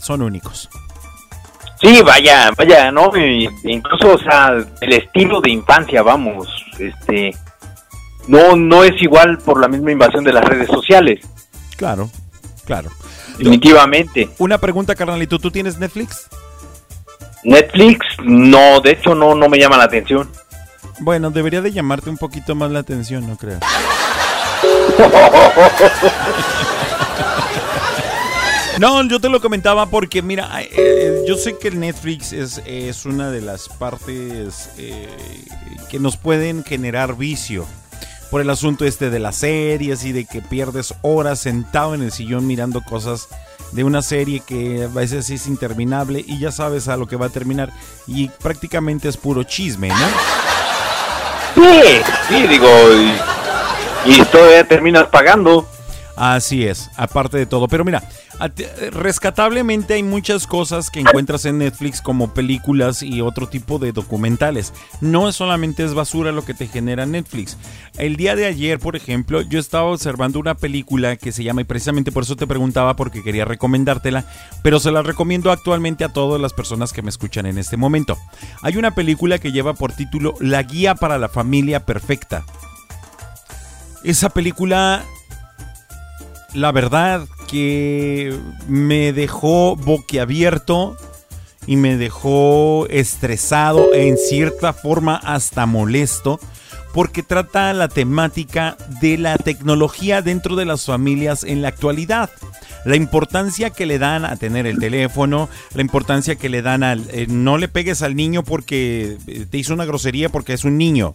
[0.00, 0.68] son únicos.
[1.80, 3.10] Sí, vaya, vaya, ¿no?
[3.64, 6.48] Incluso, o sea, el estilo de infancia, vamos,
[6.78, 7.32] este,
[8.28, 11.20] no, no es igual por la misma invasión de las redes sociales.
[11.76, 12.08] Claro,
[12.64, 12.90] claro.
[13.38, 14.30] Definitivamente.
[14.38, 16.28] Una pregunta, carnalito, ¿tú tienes Netflix?
[17.42, 20.30] Netflix, no, de hecho no, no me llama la atención.
[21.00, 23.60] Bueno, debería de llamarte un poquito más la atención, ¿no creas?
[28.78, 33.06] No, yo te lo comentaba porque, mira, eh, yo sé que el Netflix es, es
[33.06, 35.08] una de las partes eh,
[35.90, 37.66] que nos pueden generar vicio.
[38.30, 42.10] Por el asunto este de las series y de que pierdes horas sentado en el
[42.10, 43.28] sillón mirando cosas
[43.72, 47.26] de una serie que a veces es interminable y ya sabes a lo que va
[47.26, 47.72] a terminar
[48.06, 49.94] y prácticamente es puro chisme, ¿no?
[51.54, 52.68] Sí, sí, digo,
[54.06, 55.68] y, y todavía terminas pagando.
[56.16, 57.66] Así es, aparte de todo.
[57.66, 58.08] Pero mira,
[58.38, 58.60] at-
[58.92, 64.72] rescatablemente hay muchas cosas que encuentras en Netflix como películas y otro tipo de documentales.
[65.00, 67.56] No solamente es basura lo que te genera Netflix.
[67.98, 71.64] El día de ayer, por ejemplo, yo estaba observando una película que se llama, y
[71.64, 74.24] precisamente por eso te preguntaba porque quería recomendártela,
[74.62, 78.16] pero se la recomiendo actualmente a todas las personas que me escuchan en este momento.
[78.62, 82.44] Hay una película que lleva por título La Guía para la Familia Perfecta.
[84.04, 85.02] Esa película
[86.54, 88.34] la verdad que
[88.68, 90.96] me dejó boquiabierto
[91.66, 96.38] y me dejó estresado, en cierta forma hasta molesto,
[96.92, 102.30] porque trata la temática de la tecnología dentro de las familias en la actualidad.
[102.84, 107.04] La importancia que le dan a tener el teléfono, la importancia que le dan al...
[107.10, 110.76] eh, no le pegues al niño porque eh, te hizo una grosería porque es un
[110.76, 111.14] niño.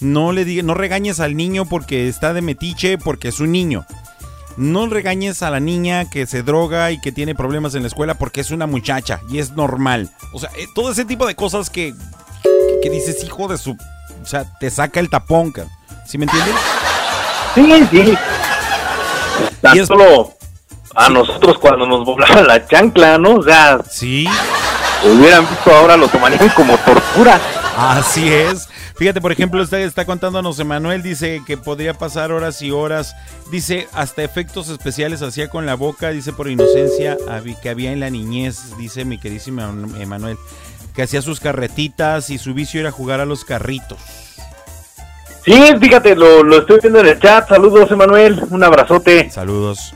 [0.00, 3.86] No le diga, no regañes al niño porque está de metiche porque es un niño.
[4.58, 8.14] No regañes a la niña que se droga y que tiene problemas en la escuela
[8.14, 10.10] porque es una muchacha y es normal.
[10.34, 11.94] O sea, eh, todo ese tipo de cosas que,
[12.42, 13.70] que, que dices, hijo de su...
[14.20, 15.66] O sea, te saca el tapón, ca-
[16.06, 16.54] ¿sí me entiendes?
[17.54, 18.14] Sí, sí.
[19.60, 20.34] Tan solo
[20.94, 23.36] a nosotros cuando nos volaba la chancla, ¿no?
[23.36, 24.26] O sea, sí.
[25.04, 27.40] Hubieran visto ahora lo tomarían como tortura.
[27.76, 28.68] Así es.
[28.98, 33.14] Fíjate, por ejemplo, está, está contándonos Emanuel, dice que podría pasar horas y horas.
[33.48, 37.16] Dice, hasta efectos especiales hacía con la boca, dice por inocencia
[37.62, 39.62] que había en la niñez, dice mi queridísimo
[40.00, 40.36] Emanuel,
[40.96, 43.98] que hacía sus carretitas y su vicio era jugar a los carritos.
[45.44, 47.48] Sí, fíjate, lo, lo estoy viendo en el chat.
[47.48, 48.42] Saludos, Emanuel.
[48.50, 49.30] Un abrazote.
[49.30, 49.94] Saludos.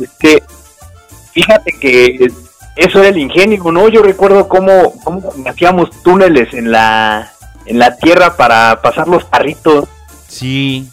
[0.00, 0.42] Este,
[1.32, 2.30] fíjate que
[2.76, 3.88] eso era el ingenio, ¿no?
[3.88, 7.32] Yo recuerdo cómo, cómo hacíamos túneles en la,
[7.70, 9.84] en la tierra para pasar los carritos.
[10.26, 10.90] Sí,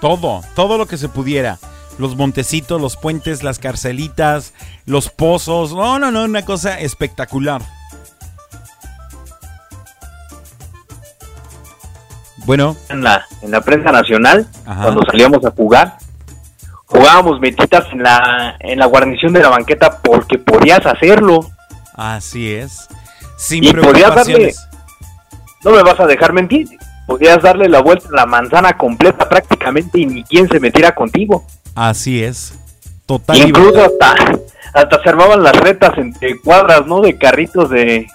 [0.00, 1.58] todo, todo lo que se pudiera.
[1.98, 4.54] Los montecitos, los puentes, las carcelitas,
[4.86, 5.72] los pozos.
[5.74, 7.60] No, no, no, una cosa espectacular.
[12.46, 14.82] Bueno, En la, en la prensa nacional, Ajá.
[14.84, 15.98] cuando salíamos a jugar,
[16.86, 21.50] jugábamos metitas en la, en la guarnición de la banqueta porque podías hacerlo.
[21.94, 22.88] así es.
[23.36, 24.54] Sin y podías darle.
[25.64, 26.68] No me vas a dejar mentir,
[27.06, 31.44] podías darle la vuelta a la manzana completa prácticamente y ni quien se metiera contigo.
[31.74, 32.54] Así es.
[33.06, 34.14] Total Incluso hasta,
[34.72, 37.00] hasta se armaban las retas entre cuadras, ¿no?
[37.00, 38.06] De carritos de,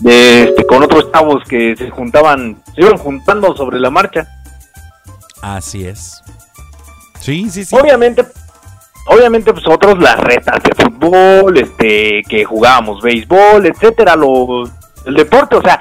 [0.00, 4.28] de este, con otros chavos que se juntaban, se iban juntando sobre la marcha.
[5.40, 6.22] Así es.
[7.20, 7.76] Sí, sí, sí.
[7.76, 8.24] Obviamente,
[9.08, 14.64] obviamente pues otros las retas de fútbol, este, que jugábamos béisbol, etcétera, lo,
[15.06, 15.80] el deporte, o sea,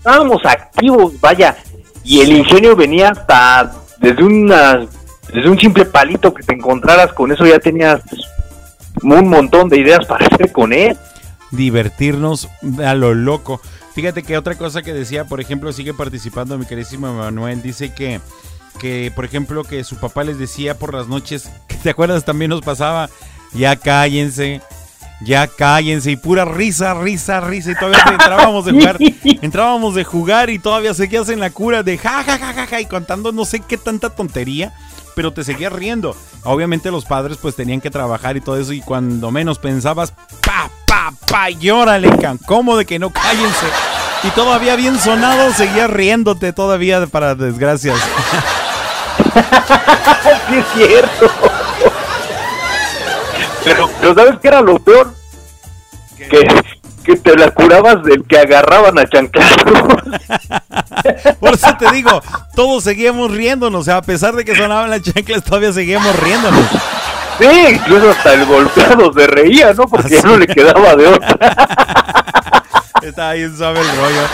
[0.00, 1.56] estábamos activos, vaya,
[2.02, 4.86] y el ingenio venía hasta desde una,
[5.32, 8.00] desde un simple palito que te encontraras con eso ya tenías
[9.02, 10.96] un montón de ideas para hacer con él.
[11.50, 12.48] divertirnos
[12.82, 13.60] a lo loco.
[13.94, 18.20] Fíjate que otra cosa que decía, por ejemplo, sigue participando mi queridísimo Manuel, dice que,
[18.78, 22.48] que, por ejemplo, que su papá les decía por las noches, que te acuerdas también
[22.48, 23.10] nos pasaba,
[23.52, 24.62] ya cállense,
[25.20, 28.98] ya cállense, y pura risa, risa, risa, y todavía te entrábamos de jugar,
[29.42, 32.80] entrábamos de jugar y todavía seguías en la cura de ja, ja, ja, ja, ja,
[32.80, 34.72] y contando no sé qué tanta tontería,
[35.14, 36.16] pero te seguías riendo.
[36.44, 40.70] Obviamente los padres pues tenían que trabajar y todo eso, y cuando menos pensabas, pa,
[40.86, 43.66] pa, pa, y órale, can, ¿cómo de que no cállense?
[44.22, 47.98] Y todavía bien sonado, seguías riéndote todavía para desgracias.
[50.48, 51.39] sí es cierto.
[54.00, 55.14] Pero, ¿sabes qué era lo peor?
[56.16, 56.46] Que,
[57.04, 59.64] que te la curabas del que agarraban a chanclazo.
[61.40, 62.22] Por eso te digo,
[62.54, 66.66] todos seguíamos riéndonos, o sea, a pesar de que sonaban las chanclas, todavía seguíamos riéndonos.
[67.38, 69.86] Sí, incluso hasta el golpeado se reía, ¿no?
[69.86, 71.38] Porque ya no le quedaba de otra.
[73.02, 74.26] Está bien suave el rollo.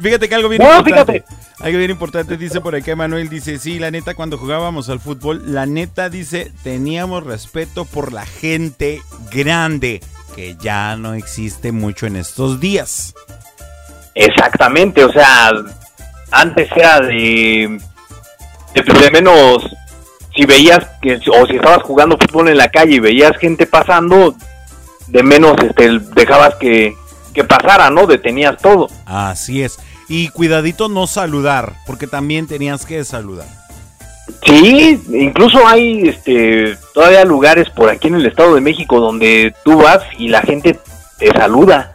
[0.00, 1.24] Fíjate que algo bien No, importante.
[1.60, 5.42] Algo bien importante dice por acá Manuel, dice, sí, la neta cuando jugábamos al fútbol,
[5.52, 10.00] la neta dice, teníamos respeto por la gente grande,
[10.36, 13.14] que ya no existe mucho en estos días.
[14.14, 15.50] Exactamente, o sea,
[16.30, 17.80] antes era de,
[18.74, 19.64] de, de menos,
[20.36, 24.34] si veías que, o si estabas jugando fútbol en la calle y veías gente pasando,
[25.08, 26.94] de menos este, dejabas que,
[27.34, 28.06] que pasara, ¿no?
[28.06, 28.88] Detenías todo.
[29.06, 29.78] Así es.
[30.08, 33.46] Y cuidadito no saludar, porque también tenías que saludar.
[34.44, 39.78] Sí, incluso hay este todavía lugares por aquí en el Estado de México donde tú
[39.78, 40.78] vas y la gente
[41.18, 41.92] te saluda.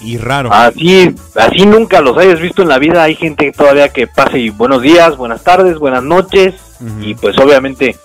[0.00, 0.52] Y raro.
[0.52, 3.02] Así, así nunca los hayas visto en la vida.
[3.02, 6.54] Hay gente todavía que pase y buenos días, buenas tardes, buenas noches.
[7.00, 7.96] Y pues obviamente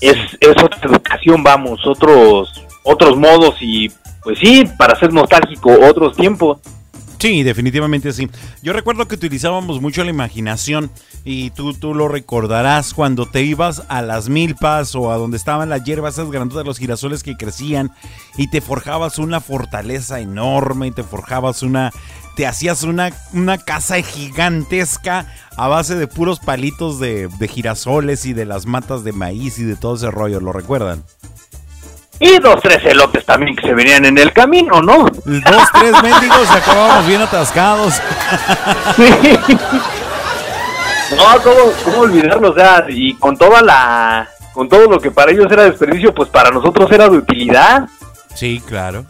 [0.00, 3.90] es, es otra educación, vamos, otros, otros modos y
[4.24, 6.58] pues sí, para ser nostálgico, otros tiempos.
[7.24, 8.28] Sí, definitivamente sí.
[8.62, 10.90] Yo recuerdo que utilizábamos mucho la imaginación
[11.24, 15.70] y tú, tú lo recordarás cuando te ibas a las milpas o a donde estaban
[15.70, 17.92] las hierbas, esas grandotas, los girasoles que crecían
[18.36, 21.92] y te forjabas una fortaleza enorme y te forjabas una,
[22.36, 28.34] te hacías una, una casa gigantesca a base de puros palitos de, de girasoles y
[28.34, 31.02] de las matas de maíz y de todo ese rollo, ¿lo recuerdan?
[32.20, 35.04] Y dos, tres elotes también que se venían en el camino, ¿no?
[35.04, 37.94] Dos, tres mendigos y acabábamos bien atascados.
[41.16, 42.50] No, ¿cómo, cómo olvidarlo?
[42.50, 44.28] O sea, y con toda la...
[44.52, 47.88] Con todo lo que para ellos era desperdicio, pues para nosotros era de utilidad.
[48.34, 49.04] Sí, claro.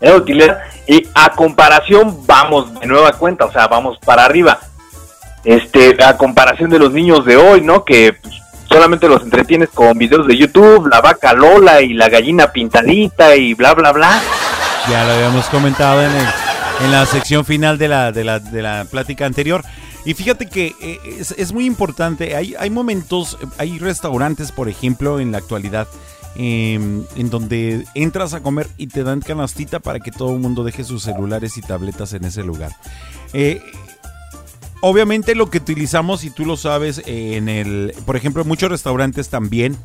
[0.00, 0.58] Era de utilidad.
[0.86, 4.58] Y a comparación, vamos de nueva cuenta, o sea, vamos para arriba.
[5.44, 7.84] Este, a comparación de los niños de hoy, ¿no?
[7.84, 8.34] Que pues,
[8.68, 13.54] solamente los entretienes con videos de YouTube, la vaca Lola y la gallina pintadita y
[13.54, 14.20] bla, bla, bla.
[14.90, 16.26] Ya lo habíamos comentado en, el-
[16.84, 19.62] en la sección final de la, de la, de la plática anterior.
[20.04, 25.18] Y fíjate que eh, es, es muy importante, hay, hay momentos, hay restaurantes, por ejemplo,
[25.18, 25.88] en la actualidad,
[26.36, 30.62] eh, en donde entras a comer y te dan canastita para que todo el mundo
[30.62, 32.70] deje sus celulares y tabletas en ese lugar.
[33.32, 33.60] Eh,
[34.86, 39.28] obviamente lo que utilizamos, y tú lo sabes, en el, por ejemplo, en muchos restaurantes
[39.28, 39.76] también,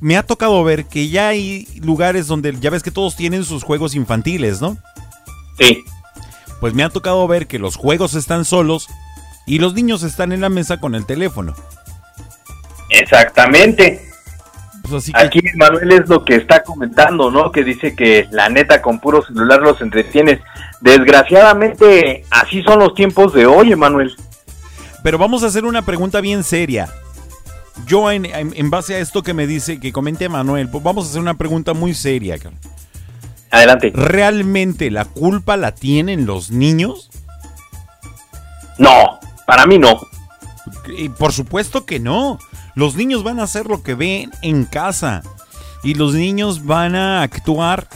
[0.00, 3.62] me ha tocado ver que ya hay lugares donde ya ves que todos tienen sus
[3.62, 4.78] juegos infantiles, ¿no?
[5.58, 5.84] Sí.
[6.60, 8.88] Pues me ha tocado ver que los juegos están solos
[9.46, 11.54] y los niños están en la mesa con el teléfono.
[12.88, 14.06] Exactamente.
[14.82, 17.52] Pues así Aquí Manuel es lo que está comentando, ¿no?
[17.52, 20.40] Que dice que la neta con puro celular los entretienes.
[20.80, 24.14] Desgraciadamente, así son los tiempos de hoy, Manuel.
[25.02, 26.88] Pero vamos a hacer una pregunta bien seria.
[27.86, 31.06] Yo, en, en- en base a esto que me dice, que comente Manuel, pues vamos
[31.06, 32.36] a hacer una pregunta muy seria.
[33.50, 33.92] Adelante.
[33.94, 37.10] ¿Realmente la culpa la tienen los niños?
[38.78, 40.00] No, para mí no.
[40.96, 42.38] Y por supuesto que no.
[42.74, 45.22] Los niños van a hacer lo que ven en casa.
[45.82, 47.88] Y los niños van a actuar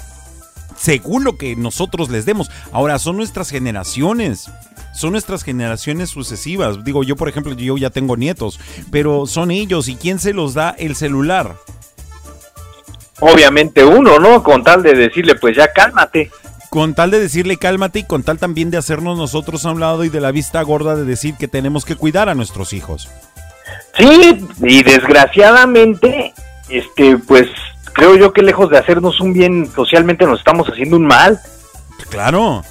[0.76, 2.50] según lo que nosotros les demos.
[2.72, 4.50] Ahora, son nuestras generaciones.
[4.94, 6.84] Son nuestras generaciones sucesivas.
[6.84, 8.60] Digo, yo por ejemplo, yo ya tengo nietos.
[8.90, 9.88] Pero son ellos.
[9.88, 11.56] ¿Y quién se los da el celular?
[13.20, 14.42] Obviamente uno, ¿no?
[14.42, 16.30] Con tal de decirle, pues ya cálmate.
[16.70, 20.04] Con tal de decirle cálmate y con tal también de hacernos nosotros a un lado
[20.04, 23.08] y de la vista gorda de decir que tenemos que cuidar a nuestros hijos.
[23.96, 26.34] Sí, y desgraciadamente,
[26.68, 27.46] este, pues
[27.94, 31.40] creo yo que lejos de hacernos un bien socialmente nos estamos haciendo un mal.
[32.10, 32.62] Claro.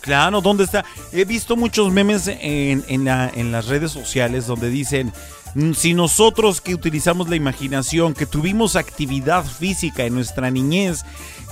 [0.00, 0.84] Claro, ¿dónde está?
[1.12, 5.12] He visto muchos memes en, en la- en las redes sociales donde dicen,
[5.56, 11.04] "Mm, si nosotros que utilizamos la imaginación, que tuvimos actividad física en nuestra niñez,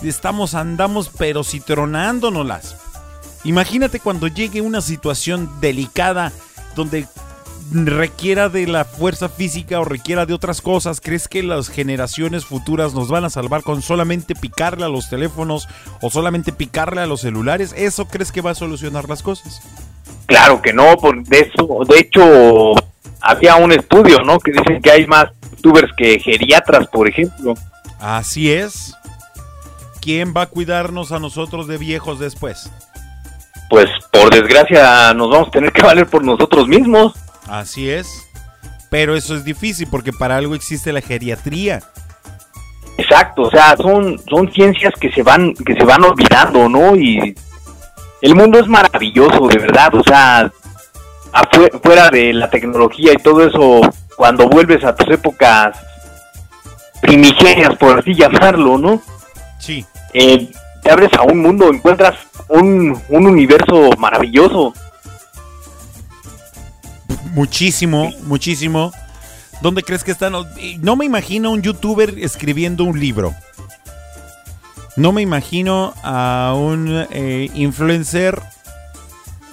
[0.05, 2.77] estamos, andamos pero citronándonoslas.
[3.43, 6.31] Imagínate cuando llegue una situación delicada
[6.77, 7.07] donde
[7.73, 12.95] requiera de la fuerza física o requiera de otras cosas, ¿crees que las generaciones futuras
[12.95, 15.69] nos van a salvar con solamente picarle a los teléfonos
[16.01, 17.75] o solamente picarle a los celulares?
[17.77, 19.63] ¿Eso crees que va a solucionar las cosas?
[20.27, 22.75] Claro que no, por de eso, de hecho,
[23.21, 24.39] había un estudio, ¿no?
[24.39, 27.55] Que dicen que hay más youtubers que geriatras, por ejemplo.
[27.99, 28.95] Así es.
[30.01, 32.71] ¿Quién va a cuidarnos a nosotros de viejos después?
[33.71, 37.15] Pues por desgracia nos vamos a tener que valer por nosotros mismos.
[37.49, 38.29] Así es.
[38.91, 41.81] Pero eso es difícil porque para algo existe la geriatría.
[42.97, 46.95] Exacto, o sea, son, son ciencias que se van, que se van olvidando, ¿no?
[46.95, 47.35] Y
[48.23, 50.51] el mundo es maravilloso, de verdad, o sea,
[51.83, 53.81] fuera de la tecnología y todo eso,
[54.17, 55.77] cuando vuelves a tus épocas
[57.03, 59.03] primigenias, por así llamarlo, ¿no?
[59.59, 59.85] Sí.
[60.13, 60.49] Eh,
[60.83, 62.15] te abres a un mundo, encuentras
[62.49, 64.73] un, un universo maravilloso.
[67.35, 68.93] Muchísimo, muchísimo.
[69.61, 70.35] ¿Dónde crees que están?
[70.81, 73.35] No me imagino un youtuber escribiendo un libro.
[74.97, 78.41] No me imagino a un eh, influencer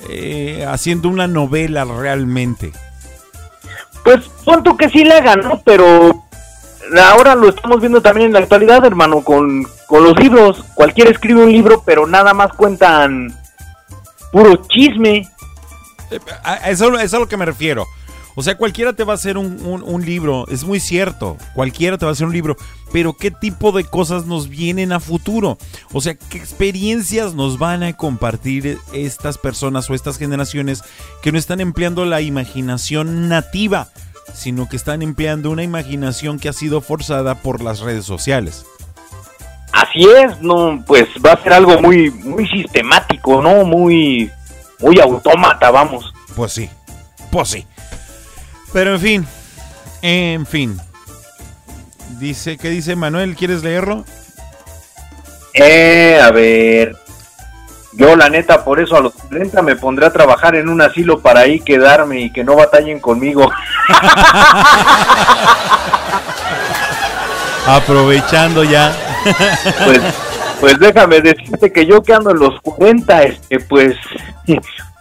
[0.08, 2.72] eh, haciendo una novela realmente.
[4.04, 5.62] Pues pon tú que sí le hagan, ¿no?
[5.66, 6.24] Pero
[7.04, 10.64] ahora lo estamos viendo también en la actualidad, hermano, con, con los libros.
[10.76, 13.36] Cualquiera escribe un libro, pero nada más cuentan
[14.32, 15.31] puro chisme.
[16.12, 17.88] Eso, eso es a lo que me refiero.
[18.34, 21.98] O sea, cualquiera te va a hacer un, un- un libro, es muy cierto, cualquiera
[21.98, 22.56] te va a hacer un libro,
[22.94, 25.58] pero ¿qué tipo de cosas nos vienen a futuro?
[25.92, 30.82] O sea, ¿qué experiencias nos van a compartir estas personas o estas generaciones
[31.22, 33.90] que no están empleando la imaginación nativa,
[34.34, 38.66] sino que están empleando una imaginación que ha sido forzada por las redes sociales?
[39.74, 43.66] Así es, no, pues va a ser algo muy, muy sistemático, ¿no?
[43.66, 44.30] Muy,
[44.82, 46.14] muy autómata, vamos.
[46.36, 46.70] Pues sí,
[47.32, 47.66] pues sí.
[48.74, 49.28] Pero en fin,
[50.02, 50.80] en fin.
[52.20, 53.36] Dice, ¿qué dice Manuel?
[53.36, 54.06] ¿Quieres leerlo?
[55.54, 56.96] Eh, a ver.
[57.94, 61.20] Yo, la neta, por eso a los 30 me pondré a trabajar en un asilo
[61.20, 63.52] para ahí quedarme y que no batallen conmigo.
[67.68, 68.96] Aprovechando ya.
[69.86, 70.02] pues,
[70.62, 73.96] pues déjame decirte que yo que ando en los 40, este, pues,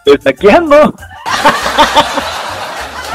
[0.05, 0.93] pues aquí ando.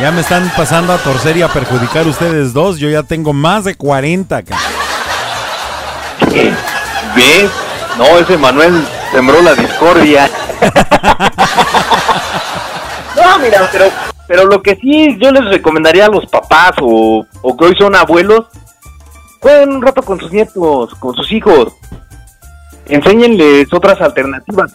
[0.00, 2.78] Ya me están pasando a torcer y a perjudicar ustedes dos.
[2.78, 4.42] Yo ya tengo más de 40.
[4.42, 4.56] ca-
[7.14, 7.50] ¿Ves?
[7.98, 10.28] No, ese Manuel sembró la discordia.
[13.16, 13.86] no, mira, pero,
[14.26, 17.96] pero lo que sí yo les recomendaría a los papás o, o que hoy son
[17.96, 18.46] abuelos,
[19.40, 21.72] jueguen un rato con sus nietos, con sus hijos.
[22.88, 24.74] Enséñenles otras alternativas.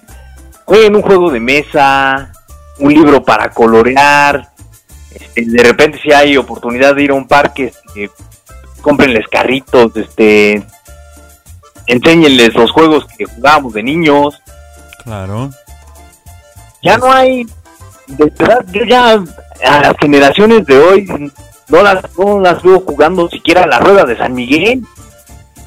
[0.66, 2.32] Jueguen un juego de mesa,
[2.80, 4.52] un libro para colorear.
[5.14, 8.10] este, de repente si hay oportunidad de ir a un parque, este,
[8.82, 10.64] cómprenles carritos, este,
[11.88, 14.42] enséñenles los juegos que jugábamos de niños.
[15.04, 15.50] Claro.
[16.82, 17.46] Ya no hay,
[18.08, 19.24] de verdad, yo ya
[19.64, 21.32] a las generaciones de hoy
[21.68, 24.84] no las, no las veo jugando siquiera a la rueda de San Miguel.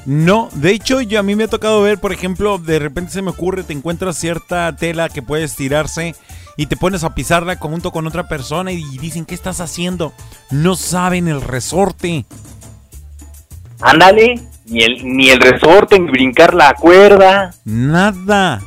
[0.05, 3.21] No, de hecho, yo a mí me ha tocado ver, por ejemplo, de repente se
[3.23, 6.15] me ocurre, te encuentras cierta tela que puede estirarse
[6.57, 10.13] y te pones a pisarla junto con otra persona y dicen, ¿qué estás haciendo?
[10.51, 12.25] No saben el resorte.
[13.81, 14.35] Ándale,
[14.67, 18.61] ni el, ni el resorte, ni brincar la cuerda, Nada.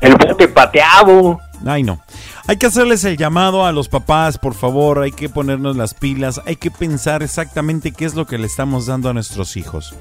[0.00, 1.40] el bote pateado.
[1.66, 2.00] Ay, no.
[2.48, 6.40] Hay que hacerles el llamado a los papás, por favor, hay que ponernos las pilas,
[6.46, 9.94] hay que pensar exactamente qué es lo que le estamos dando a nuestros hijos,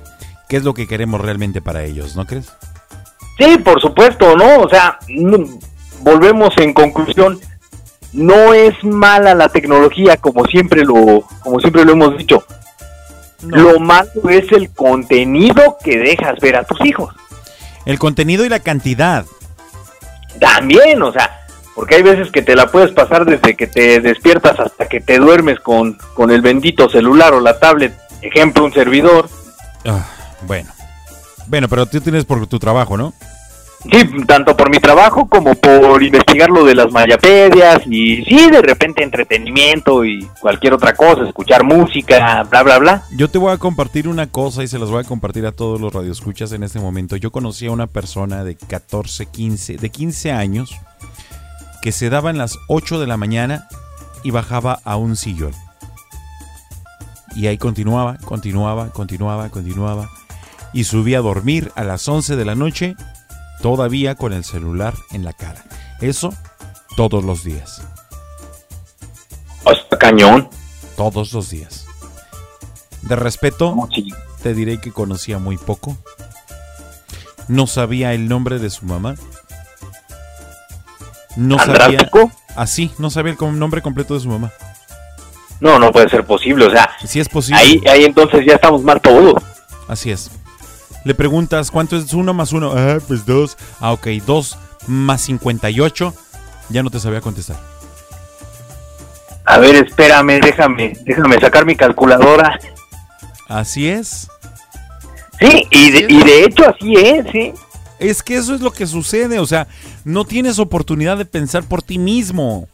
[0.48, 2.54] qué es lo que queremos realmente para ellos, ¿no crees?
[3.38, 4.62] Sí, por supuesto, ¿no?
[4.62, 5.46] O sea, no-
[6.00, 7.38] volvemos en conclusión,
[8.14, 12.46] no es mala la tecnología como siempre lo, como siempre lo hemos dicho.
[13.44, 17.14] Lo malo es el contenido que dejas ver a tus hijos.
[17.86, 19.26] El contenido y la cantidad.
[20.40, 21.42] También, o sea,
[21.78, 25.20] porque hay veces que te la puedes pasar desde que te despiertas hasta que te
[25.20, 29.30] duermes con, con el bendito celular o la tablet, ejemplo, un servidor.
[29.86, 30.04] Ah,
[30.42, 30.72] bueno.
[31.46, 33.14] Bueno, pero tú tienes por tu trabajo, ¿no?
[33.92, 38.64] Sí, tanto por mi trabajo como por investigar lo de las mayapedias y sí, de
[38.64, 43.04] repente entretenimiento y cualquier otra cosa, escuchar música, bla, bla, bla.
[43.16, 45.80] Yo te voy a compartir una cosa y se las voy a compartir a todos
[45.80, 47.18] los radioescuchas en este momento.
[47.18, 50.76] Yo conocí a una persona de 14, 15, de 15 años
[51.88, 53.70] que se daba en las 8 de la mañana
[54.22, 55.54] y bajaba a un sillón.
[57.34, 60.10] Y ahí continuaba, continuaba, continuaba, continuaba.
[60.74, 62.98] Y subía a dormir a las 11 de la noche,
[63.62, 65.64] todavía con el celular en la cara.
[66.02, 66.34] Eso
[66.98, 67.82] todos los días.
[69.64, 70.50] Hasta cañón.
[70.98, 71.86] Todos los días.
[73.04, 73.88] De respeto,
[74.44, 75.96] te diré que conocía muy poco.
[77.48, 79.16] No sabía el nombre de su mamá.
[81.38, 81.58] No.
[82.56, 84.52] Así, no sabía el nombre completo de su mamá.
[85.60, 87.60] No, no puede ser posible, o sea, Sí es posible.
[87.60, 89.42] ahí, ahí entonces ya estamos mal todos.
[89.88, 90.30] Así es.
[91.04, 92.74] Le preguntas, ¿cuánto es uno más uno?
[92.76, 93.58] Ah, pues dos.
[93.80, 94.58] Ah, ok, dos
[94.88, 96.14] más 58.
[96.70, 97.58] Ya no te sabía contestar.
[99.46, 102.60] A ver, espérame, déjame, déjame sacar mi calculadora.
[103.48, 104.28] Así es.
[105.40, 107.54] Sí, y de, y de hecho así es, sí.
[108.00, 109.68] Es que eso es lo que sucede, o sea,
[110.06, 112.68] no tienes oportunidad de pensar por ti mismo.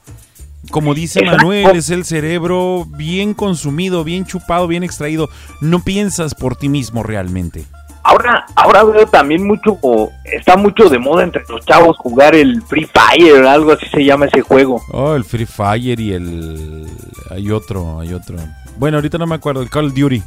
[0.69, 1.37] Como dice Exacto.
[1.37, 5.29] Manuel, es el cerebro bien consumido, bien chupado, bien extraído.
[5.61, 7.65] No piensas por ti mismo realmente.
[8.05, 9.79] Ahora, ahora veo también mucho,
[10.25, 14.25] está mucho de moda entre los chavos jugar el Free Fire, algo así se llama
[14.25, 14.81] ese juego.
[14.91, 16.85] Oh, el Free Fire y el...
[17.29, 18.35] Hay otro, hay otro.
[18.77, 20.21] Bueno, ahorita no me acuerdo, el Call of Duty.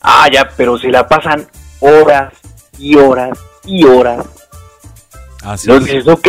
[0.00, 1.46] Ah, ya, pero se la pasan
[1.80, 2.32] horas
[2.78, 4.24] y horas y horas.
[5.42, 5.92] Así Luego es.
[5.92, 6.28] dices, ok,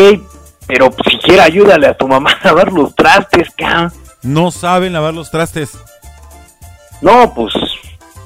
[0.68, 3.92] pero siquiera ayúdale a tu mamá a lavar los trastes, cabrón.
[4.22, 5.72] No saben lavar los trastes.
[7.02, 7.54] No, pues,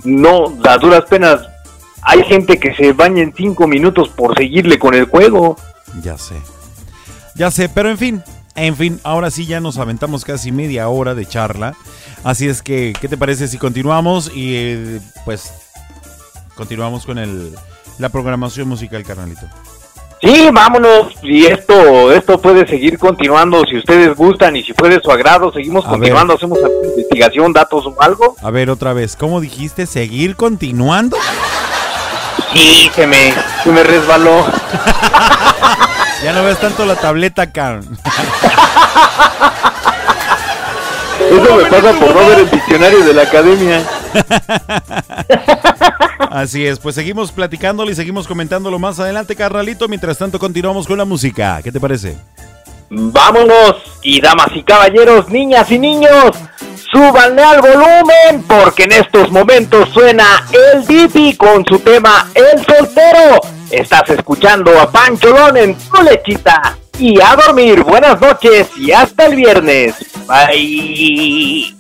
[0.03, 1.47] no, a duras penas.
[2.01, 5.55] Hay gente que se baña en cinco minutos por seguirle con el juego.
[6.01, 6.35] Ya sé.
[7.35, 8.23] Ya sé, pero en fin,
[8.55, 11.75] en fin, ahora sí ya nos aventamos casi media hora de charla.
[12.23, 14.31] Así es que, ¿qué te parece si continuamos?
[14.35, 15.53] Y eh, pues
[16.55, 17.55] continuamos con el,
[17.97, 19.47] la programación musical, carnalito.
[20.21, 21.13] Sí, vámonos.
[21.21, 25.51] Y esto, esto puede seguir continuando si ustedes gustan y si fue de su agrado,
[25.51, 28.35] seguimos A continuando, hacemos alguna investigación, datos o algo.
[28.41, 29.85] A ver, otra vez, ¿cómo dijiste?
[29.85, 31.17] ¿Seguir continuando?
[32.53, 33.33] Sí, se me,
[33.63, 34.45] se me resbaló.
[36.23, 37.97] Ya no ves tanto la tableta, Karen.
[41.19, 43.83] Eso me pasa por no ver el diccionario de la academia.
[46.31, 49.87] Así es, pues seguimos platicándolo y seguimos comentándolo más adelante, carnalito.
[49.87, 51.61] Mientras tanto, continuamos con la música.
[51.63, 52.17] ¿Qué te parece?
[52.89, 53.75] Vámonos.
[54.01, 56.31] Y damas y caballeros, niñas y niños,
[56.91, 63.39] súbanle al volumen porque en estos momentos suena el Dipi con su tema El Soltero.
[63.71, 66.77] Estás escuchando a Pancholón en tu lechita.
[66.99, 67.83] Y a dormir.
[67.83, 69.95] Buenas noches y hasta el viernes.
[70.27, 71.73] Bye.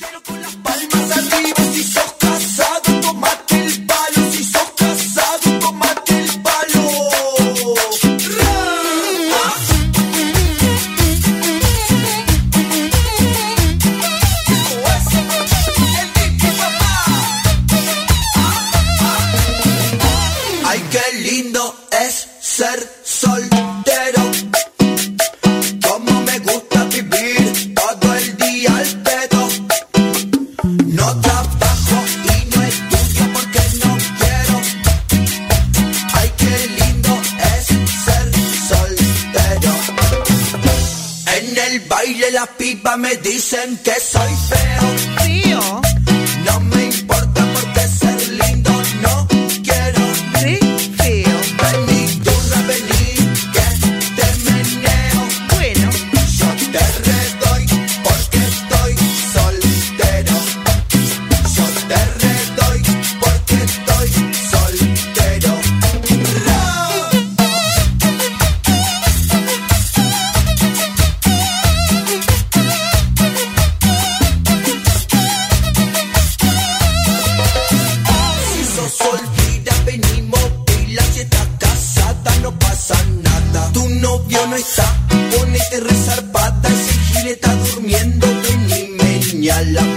[42.03, 45.82] baile las pipas me dicen que soy feo.
[89.63, 89.92] Meñala.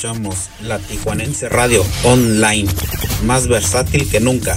[0.00, 2.66] Escuchamos la Tijuanense Radio Online,
[3.24, 4.56] más versátil que nunca.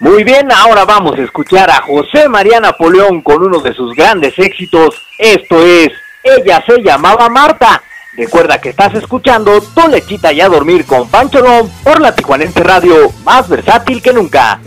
[0.00, 4.38] Muy bien, ahora vamos a escuchar a José María Napoleón con uno de sus grandes
[4.38, 4.94] éxitos.
[5.18, 5.88] Esto es
[6.22, 7.82] Ella se llamaba Marta.
[8.14, 12.62] Recuerda que estás escuchando Tu lechita y a dormir con Pancho Ron por la Tijuanense
[12.62, 14.60] Radio, más versátil que nunca.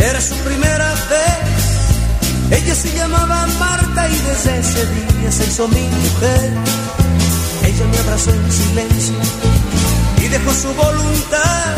[0.00, 1.55] Era su primera vez.
[2.50, 6.52] Ella se llamaba Marta y desde ese día se hizo mi mujer.
[7.64, 9.14] Ella me abrazó en silencio
[10.22, 11.76] y dejó su voluntad.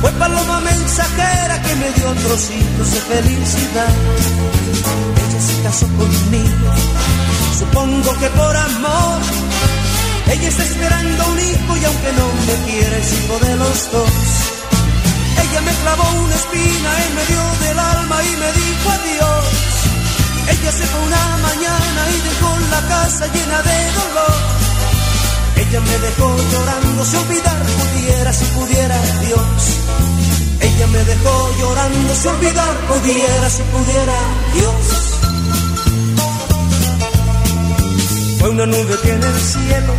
[0.00, 3.94] Fue paloma mensajera que me dio trocitos de felicidad.
[5.28, 6.70] Ella se casó conmigo,
[7.58, 9.20] supongo que por amor.
[10.30, 14.57] Ella está esperando un hijo y aunque no me quiere es hijo de los dos.
[15.42, 19.44] Ella me clavó una espina en medio del alma y me dijo adiós.
[20.52, 24.38] Ella se fue una mañana y dejó la casa llena de dolor.
[25.56, 29.60] Ella me dejó llorando, si olvidar pudiera, si pudiera Dios.
[30.60, 34.18] Ella me dejó llorando, si olvidar pudiera, si pudiera
[34.54, 35.08] Dios.
[38.38, 39.94] Fue una nube que en el cielo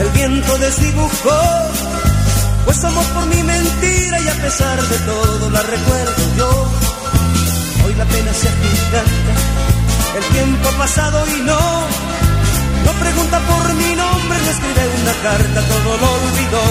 [0.00, 1.87] el viento desdibujó.
[2.68, 6.50] Pues amor por mi mentira y a pesar de todo la recuerdo yo.
[7.86, 9.40] Hoy la pena se agiganta,
[10.18, 11.60] el tiempo ha pasado y no.
[12.84, 16.64] No pregunta por mi nombre, no escribe una carta, todo lo olvidó.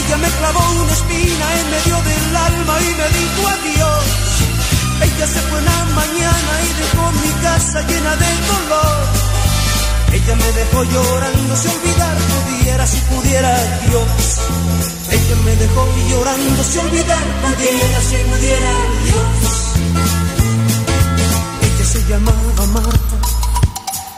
[0.00, 4.04] Ella me clavó una espina en medio del alma y me dijo adiós.
[5.00, 9.37] Ella se fue una mañana y dejó mi casa llena de dolor.
[10.12, 13.52] Ella me dejó llorando, si olvidar pudiera, si pudiera
[13.88, 14.38] Dios.
[15.10, 18.72] Ella me dejó llorando, si olvidar pudiera, si pudiera
[19.04, 19.58] Dios.
[21.62, 23.16] Ella se llamaba Marta,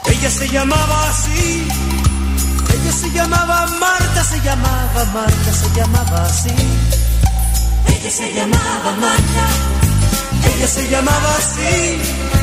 [0.05, 1.67] ella se llamaba así.
[2.73, 6.55] Ella se llamaba Marta, se llamaba Marta, se llamaba así.
[7.87, 9.45] Ella se llamaba Marta,
[10.55, 12.40] ella se llamaba así.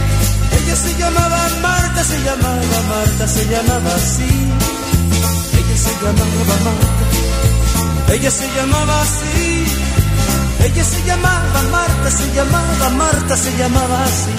[0.69, 4.29] Ella se llamaba Marta, se llamaba Marta, se llamaba así.
[5.59, 9.65] Ella se llamaba Marta, Ella se llamaba así.
[10.67, 14.35] Ella se llamaba Marta, se llamaba Marta, se llamaba así.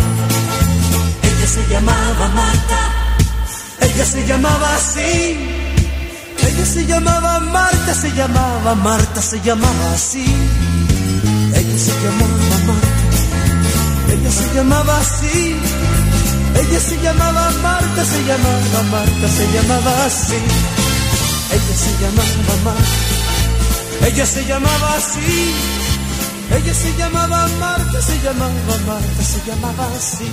[1.24, 2.80] Ella se llamaba Marta.
[3.82, 5.50] Ella se llamaba así.
[6.48, 10.26] Ella se llamaba Marta, se llamaba Marta, se llamaba así.
[11.56, 12.38] Ella se llamaba
[12.68, 13.00] Marta.
[14.14, 15.56] Ella se llamaba así.
[16.56, 20.36] Ella se llamaba Marta, se llamaba Marta, se llamaba así.
[21.56, 24.08] Ella se llamaba Marta.
[24.08, 25.54] Ella se llamaba así.
[26.58, 30.26] Ella se llamaba Marta, se llamaba Marta, se llamaba así.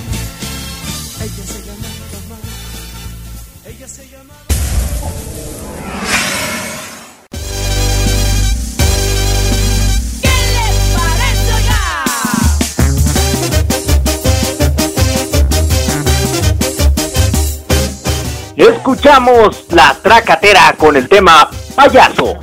[1.21, 1.66] Ella se
[18.57, 22.39] Escuchamos la tracatera con el tema payaso.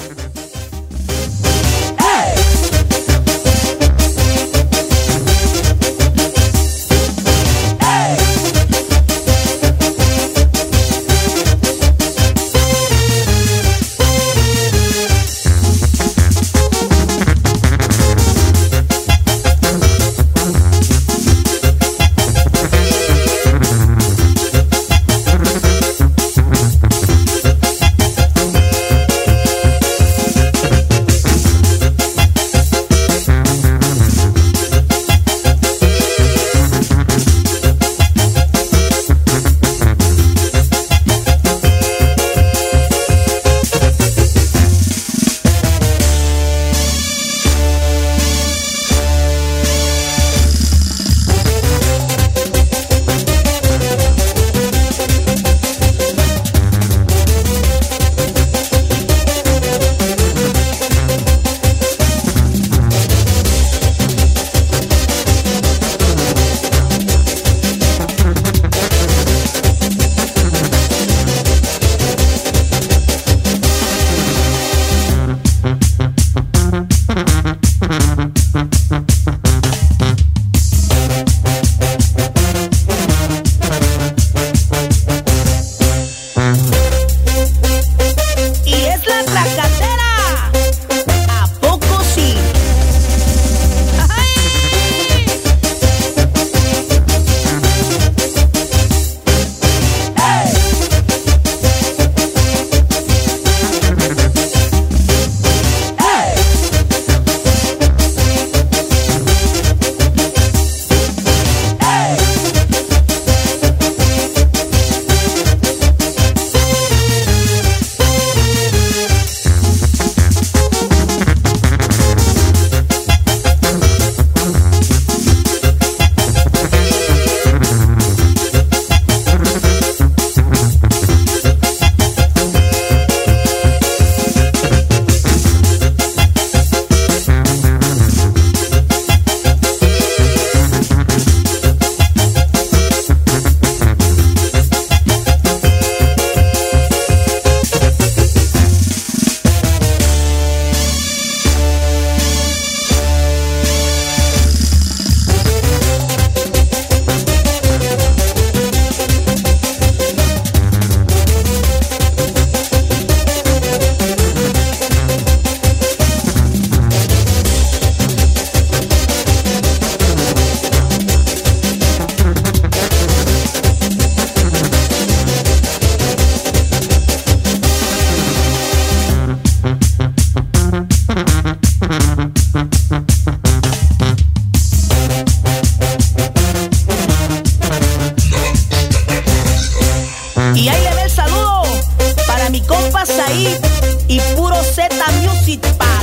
[194.90, 195.93] Z Music Paguete.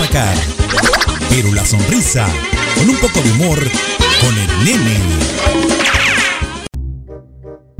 [0.00, 0.34] Sacar.
[1.28, 2.26] Pero la sonrisa,
[2.76, 3.58] con un poco de humor,
[4.20, 4.98] con el nene.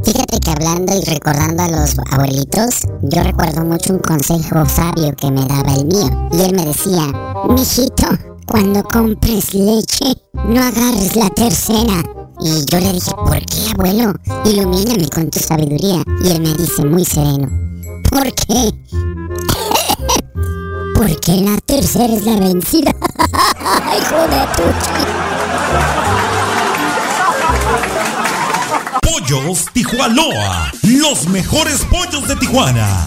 [0.04, 5.30] Fíjate que hablando y recordando a los abuelitos, yo recuerdo mucho un consejo sabio que
[5.30, 6.28] me daba el mío.
[6.32, 7.12] Y él me decía,
[7.48, 8.06] mijito,
[8.46, 10.16] cuando compres leche,
[10.46, 12.02] no agarres la tercera.
[12.40, 14.14] Y yo le dije, ¿por qué, abuelo?
[14.44, 16.02] Ilumíname con tu sabiduría.
[16.22, 17.48] Y él me dice muy sereno,
[18.10, 18.72] ¿por qué?
[21.00, 22.90] Porque la tercera es la vencida.
[23.98, 24.46] Hijo de
[29.00, 33.06] Pollos Tijuanoa, los mejores pollos de Tijuana.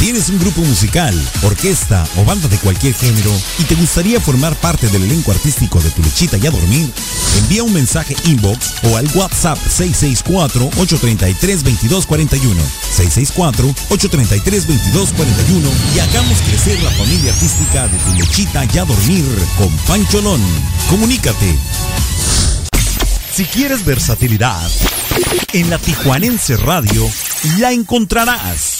[0.00, 4.88] ¿Tienes un grupo musical, orquesta o banda de cualquier género y te gustaría formar parte
[4.88, 6.90] del elenco artístico de Tu Lechita y a Dormir?
[7.36, 12.56] Envía un mensaje inbox o al WhatsApp 664-833-2241.
[12.96, 19.26] 664-833-2241 y hagamos crecer la familia artística de Tu Lechita y a Dormir
[19.58, 20.40] con Pancholón.
[20.88, 21.58] Comunícate.
[23.34, 24.66] Si quieres versatilidad,
[25.52, 27.06] en la Tijuanense Radio
[27.58, 28.79] la encontrarás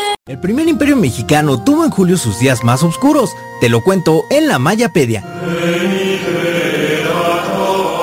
[0.27, 3.31] El primer imperio mexicano tuvo en julio sus días más oscuros.
[3.59, 5.25] Te lo cuento en la Mayapedia.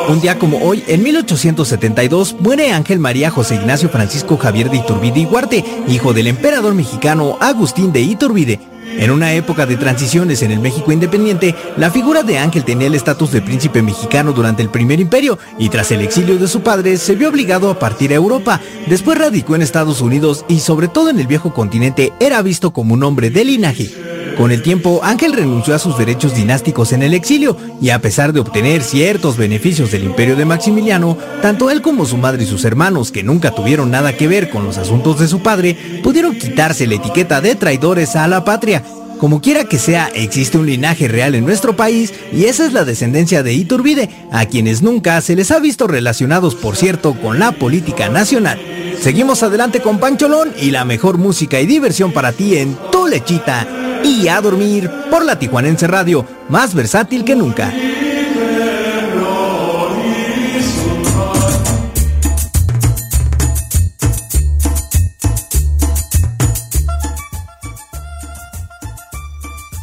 [0.09, 5.21] Un día como hoy, en 1872, muere Ángel María José Ignacio Francisco Javier de Iturbide
[5.21, 8.59] y Huarte, hijo del emperador mexicano Agustín de Iturbide.
[8.97, 12.95] En una época de transiciones en el México independiente, la figura de Ángel tenía el
[12.95, 16.97] estatus de príncipe mexicano durante el primer imperio y tras el exilio de su padre
[16.97, 18.61] se vio obligado a partir a Europa.
[18.87, 22.95] Después radicó en Estados Unidos y sobre todo en el viejo continente era visto como
[22.95, 23.91] un hombre de linaje.
[24.39, 28.33] Con el tiempo, Ángel renunció a sus derechos dinásticos en el exilio y a pesar
[28.33, 32.65] de obtener ciertos beneficios del imperio de Maximiliano, tanto él como su madre y sus
[32.65, 36.87] hermanos, que nunca tuvieron nada que ver con los asuntos de su padre, pudieron quitarse
[36.87, 38.85] la etiqueta de traidores a la patria.
[39.19, 42.85] Como quiera que sea, existe un linaje real en nuestro país y esa es la
[42.85, 47.53] descendencia de Iturbide, a quienes nunca se les ha visto relacionados, por cierto, con la
[47.53, 48.61] política nacional.
[49.01, 53.67] Seguimos adelante con Pancholón y la mejor música y diversión para ti en Tu Lechita
[54.05, 57.73] y a dormir por la Tijuanense Radio, más versátil que nunca.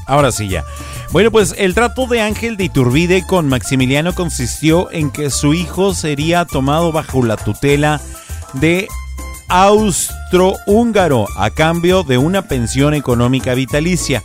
[0.05, 0.63] Ahora sí ya.
[1.11, 5.93] Bueno, pues el trato de Ángel de Iturbide con Maximiliano consistió en que su hijo
[5.93, 8.01] sería tomado bajo la tutela
[8.53, 8.87] de
[9.47, 14.23] austrohúngaro a cambio de una pensión económica vitalicia.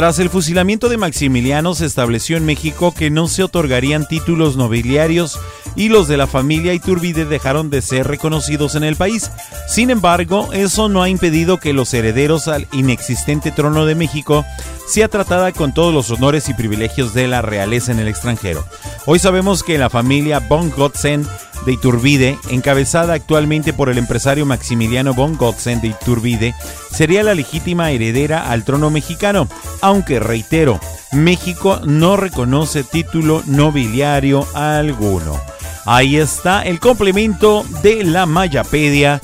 [0.00, 5.38] Tras el fusilamiento de Maximiliano se estableció en México que no se otorgarían títulos nobiliarios
[5.76, 9.30] y los de la familia Iturbide dejaron de ser reconocidos en el país.
[9.68, 14.46] Sin embargo, eso no ha impedido que los herederos al inexistente trono de México
[14.88, 18.64] sea tratada con todos los honores y privilegios de la realeza en el extranjero.
[19.04, 21.26] Hoy sabemos que la familia von Gotzen
[21.66, 26.54] de Iturbide, encabezada actualmente por el empresario Maximiliano von Gotzen de Iturbide,
[26.90, 29.48] sería la legítima heredera al trono mexicano,
[29.80, 30.80] aunque reitero,
[31.12, 35.40] México no reconoce título nobiliario alguno.
[35.86, 39.20] Ahí está el complemento de la Mayapedia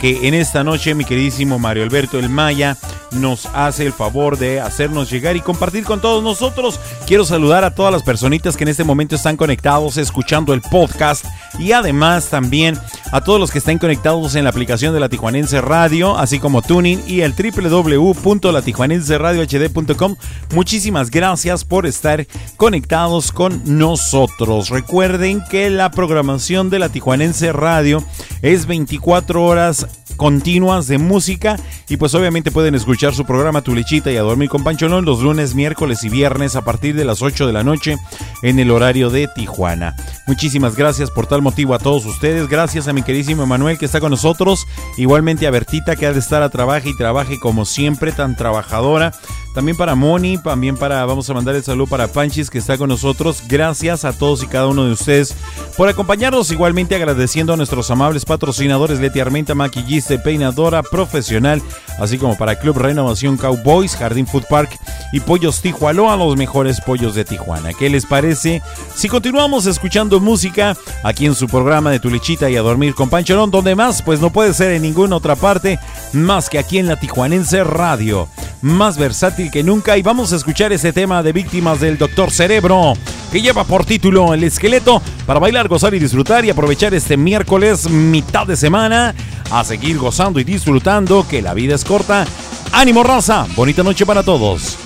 [0.00, 2.78] que en esta noche mi queridísimo Mario Alberto el Maya
[3.12, 6.78] nos hace el favor de hacernos llegar y compartir con todos nosotros.
[7.06, 11.24] Quiero saludar a todas las personitas que en este momento están conectados escuchando el podcast
[11.58, 12.78] y además también
[13.12, 16.62] a todos los que están conectados en la aplicación de la Tijuanense Radio, así como
[16.62, 20.14] Tuning y el www.latijuanenseradiohd.com.
[20.54, 24.68] Muchísimas gracias por estar conectados con nosotros.
[24.68, 28.04] Recuerden que la programación de la Tijuanense Radio
[28.42, 31.56] es 24 horas continuas de música
[31.88, 35.20] y pues obviamente pueden escuchar su programa Tu Lechita y a dormir con Pancholón los
[35.20, 37.96] lunes, miércoles y viernes a partir de las 8 de la noche
[38.42, 39.96] en el horario de Tijuana.
[40.26, 42.48] Muchísimas gracias por tal motivo a todos ustedes.
[42.48, 44.66] Gracias a mi queridísimo Manuel que está con nosotros.
[44.96, 49.12] Igualmente a Bertita que ha de estar a trabaje y trabaje como siempre, tan trabajadora.
[49.54, 52.88] También para Moni, también para, vamos a mandar el saludo para Panchis que está con
[52.88, 53.42] nosotros.
[53.48, 55.34] Gracias a todos y cada uno de ustedes
[55.76, 56.50] por acompañarnos.
[56.50, 61.62] Igualmente agradeciendo a nuestros amables patrocinadores Leti Armenta, maquillista peinadora profesional,
[61.98, 64.70] así como para Club Renovación Cowboys, Jardín Food Park
[65.12, 67.72] y Pollos Tijuana, los mejores pollos de Tijuana.
[67.72, 68.62] ¿Qué les parece?
[68.94, 73.10] Si continuamos escuchando música aquí en su programa de Tu Lechita y a dormir con
[73.10, 75.78] Pancholón, donde más, pues no puede ser en ninguna otra parte
[76.12, 78.28] más que aquí en la Tijuanense Radio.
[78.62, 82.92] Más versátil que nunca y vamos a escuchar ese tema de víctimas del Doctor Cerebro
[83.32, 87.88] que lleva por título El esqueleto para bailar, gozar y disfrutar y aprovechar este miércoles
[87.88, 89.14] mitad de semana
[89.50, 92.26] a seguir gozando y disfrutando que la vida es corta.
[92.72, 94.76] Ánimo raza, bonita noche para todos.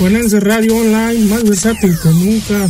[0.00, 2.68] Tijuanense Radio Online, más versátil que nunca.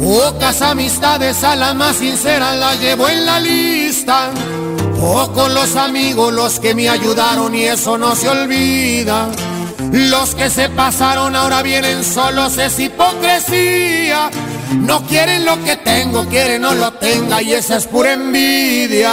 [0.00, 4.30] Pocas amistades a la más sincera la llevo en la lista.
[5.00, 9.28] Pocos los amigos los que me ayudaron y eso no se olvida.
[9.90, 14.30] Los que se pasaron ahora vienen solos, es hipocresía.
[14.74, 19.12] No quieren lo que tengo, quieren no lo tenga y esa es pura envidia.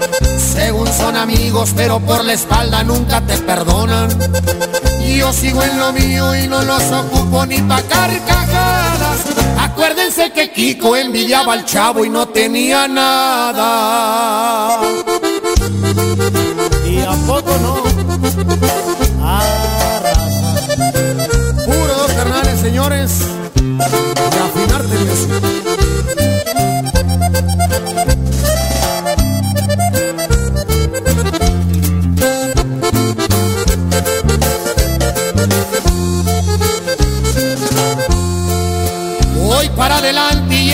[0.37, 4.09] Según son amigos, pero por la espalda nunca te perdonan.
[5.17, 9.19] Yo sigo en lo mío y no los ocupo ni pa' carcajadas.
[9.59, 13.71] Acuérdense que Kiko envidiaba al chavo y no tenía nada.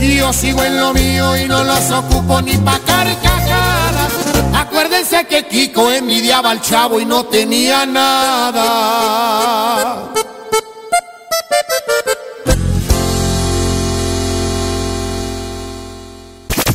[0.00, 4.12] Y yo sigo en lo mío y no los ocupo ni pa' carcajadas.
[4.54, 8.60] Acuérdense que Kiko envidiaba al chavo y no tenía nada.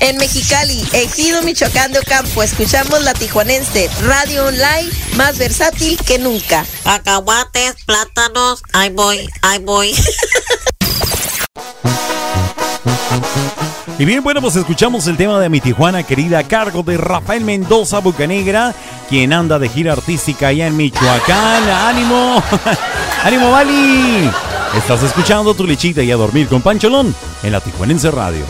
[0.02, 6.64] En Mexicali, Ejido Michoacán de Ocampo, escuchamos la tijuanense Radio Online, más versátil que nunca.
[6.84, 9.96] Cacahuates, plátanos, ahí voy, ahí voy.
[13.98, 17.46] Y bien, bueno, pues escuchamos el tema de mi Tijuana querida a cargo de Rafael
[17.46, 18.76] Mendoza Bucanegra,
[19.08, 21.64] quien anda de gira artística allá en Michoacán.
[21.70, 22.44] ¡Ánimo!
[23.24, 24.30] ¡Ánimo, Bali!
[24.78, 28.44] Estás escuchando tu lechita y a dormir con Pancholón en la Tijuanense Radio.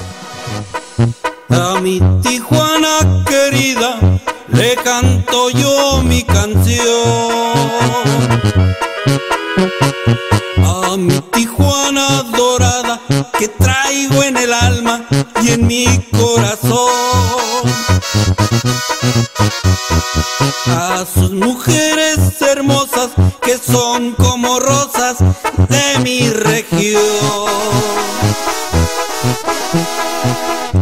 [1.50, 4.00] A mi Tijuana querida
[4.48, 6.90] le canto yo mi canción.
[10.64, 13.00] A mi Tijuana dorada
[13.38, 13.48] que
[14.04, 15.06] en el alma
[15.42, 16.90] y en mi corazón.
[20.68, 23.12] A sus mujeres hermosas
[23.42, 25.18] que son como rosas
[25.70, 27.04] de mi región.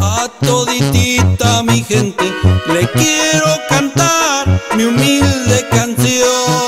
[0.02, 2.34] A toditita mi gente
[2.68, 6.64] le quiero cantar mi humilde canción.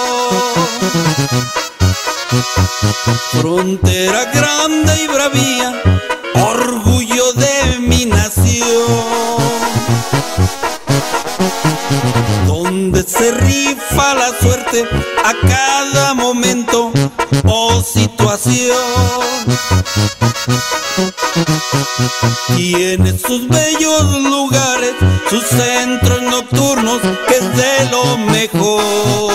[3.31, 5.81] Frontera grande y bravía,
[13.05, 14.85] se rifa la suerte
[15.23, 16.91] a cada momento
[17.45, 18.77] o situación.
[22.55, 24.93] Tiene sus bellos lugares,
[25.29, 29.25] sus centros nocturnos, que es de lo mejor.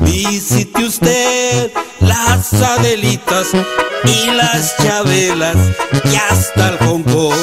[0.00, 3.48] visite usted las Adelitas
[4.04, 5.56] y las Chabelas
[6.04, 7.34] y hasta el Hong Kong.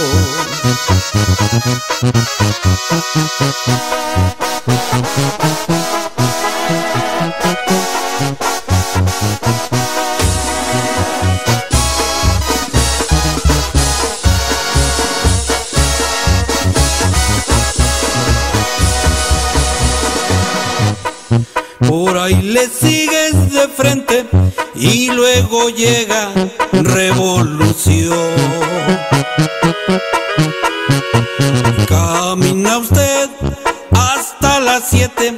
[21.88, 24.26] Por ahí le sigues de frente
[24.76, 26.32] y luego llega
[26.72, 28.16] revolución.
[32.66, 33.30] Camina usted
[33.92, 35.38] hasta las 7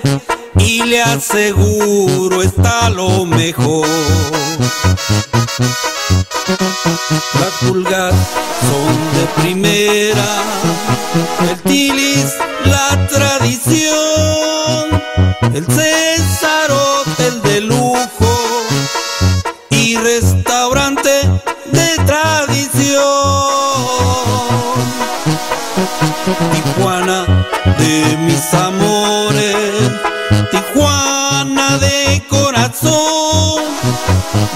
[0.59, 3.87] y le aseguro está lo mejor.
[7.39, 8.13] Las pulgas
[8.61, 10.43] son de primera,
[11.49, 12.33] el tilis
[12.65, 13.91] la tradición,
[15.53, 18.39] el César hotel de lujo
[19.69, 20.96] y restaurante
[27.87, 29.55] de mis amores,
[30.51, 33.63] Tijuana de corazón.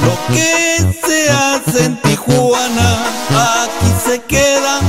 [0.06, 2.90] Lo que se hace en Tijuana,
[3.30, 4.80] aquí se queda,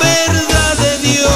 [0.00, 1.30] verdad de Dios.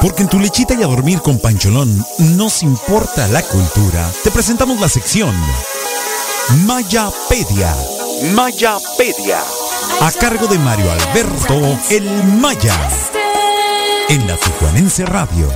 [0.00, 4.10] Porque en tu lechita y a dormir con Pancholón nos importa la cultura.
[4.24, 5.34] Te presentamos la sección
[6.64, 7.74] Mayapedia.
[8.34, 9.40] Mayapedia.
[10.00, 12.08] A cargo de Mario Alberto El
[12.40, 12.74] Maya.
[14.08, 15.48] En la Tijuanense Radio.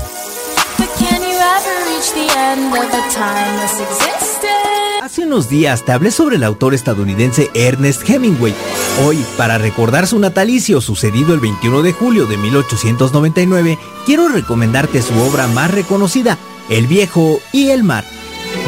[5.03, 8.55] Hace unos días te hablé sobre el autor estadounidense Ernest Hemingway.
[9.07, 15.19] Hoy, para recordar su natalicio sucedido el 21 de julio de 1899, quiero recomendarte su
[15.21, 16.37] obra más reconocida,
[16.69, 18.05] El viejo y el mar.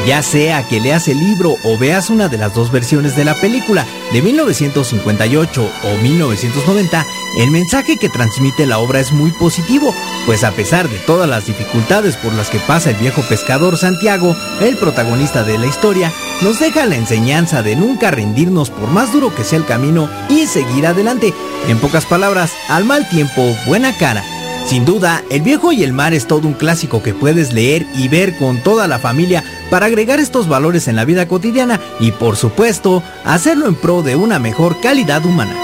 [0.06, 3.40] Ya sea que leas el libro o veas una de las dos versiones de la
[3.40, 7.06] película de 1958 o 1990,
[7.38, 9.94] el mensaje que transmite la obra es muy positivo,
[10.26, 14.36] pues a pesar de todas las dificultades por las que pasa el viejo pescador Santiago,
[14.60, 19.32] el protagonista de la historia, nos deja la enseñanza de nunca rendirnos por más duro
[19.34, 21.32] que sea el camino y seguir adelante.
[21.68, 24.24] En pocas palabras, al mal tiempo, buena cara.
[24.66, 28.08] Sin duda, El viejo y el mar es todo un clásico que puedes leer y
[28.08, 32.36] ver con toda la familia para agregar estos valores en la vida cotidiana y por
[32.36, 35.54] supuesto, hacerlo en pro de una mejor calidad humana.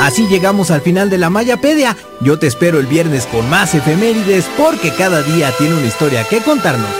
[0.00, 1.96] Así llegamos al final de la Mayapedia.
[2.20, 6.40] Yo te espero el viernes con más efemérides porque cada día tiene una historia que
[6.40, 6.90] contarnos.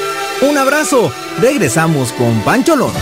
[0.43, 2.93] Un abrazo, regresamos con Pancholón.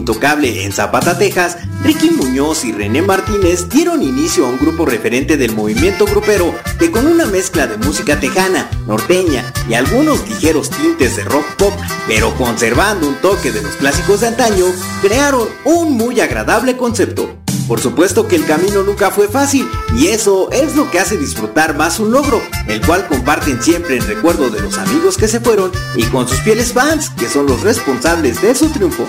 [0.00, 5.36] Intocable en Zapata, Texas, Ricky Muñoz y René Martínez dieron inicio a un grupo referente
[5.36, 11.16] del movimiento grupero que con una mezcla de música tejana, norteña y algunos ligeros tintes
[11.16, 11.74] de rock pop,
[12.08, 14.64] pero conservando un toque de los clásicos de antaño,
[15.02, 17.36] crearon un muy agradable concepto.
[17.68, 21.76] Por supuesto que el camino nunca fue fácil y eso es lo que hace disfrutar
[21.76, 25.70] más un logro, el cual comparten siempre en recuerdo de los amigos que se fueron
[25.94, 29.06] y con sus fieles fans, que son los responsables de su triunfo.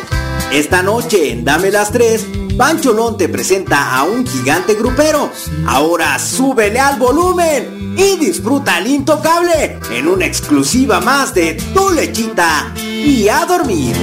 [0.52, 2.26] Esta noche en Dame las 3,
[2.58, 5.32] Pancholón te presenta a un gigante grupero.
[5.66, 12.74] Ahora súbele al volumen y disfruta el intocable en una exclusiva más de Tu Lechita
[12.78, 13.96] y a dormir.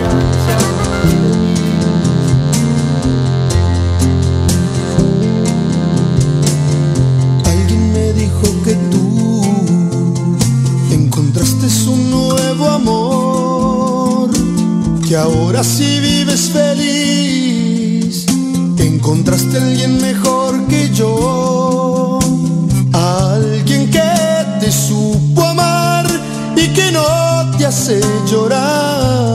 [7.45, 9.43] Alguien me dijo que tú
[10.93, 11.69] encontraste
[12.11, 14.31] nuevo amor,
[15.07, 15.99] que ahora sí
[16.39, 18.27] vives feliz,
[18.79, 22.19] encontraste alguien mejor que yo,
[22.93, 24.11] alguien que
[24.61, 26.07] te supo amar
[26.57, 28.01] y que no te hace
[28.31, 29.28] llorar.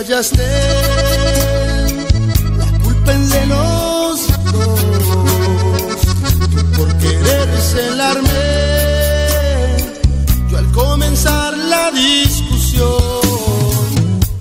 [0.00, 0.48] fallaste,
[2.56, 4.72] la culpa es de los dos.
[6.76, 8.46] Por querer celarme,
[10.50, 12.88] yo al comenzar la discusión,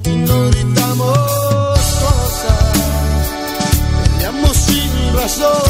[0.06, 2.64] y no gritamos cosas,
[4.03, 5.64] peleamos sin razón,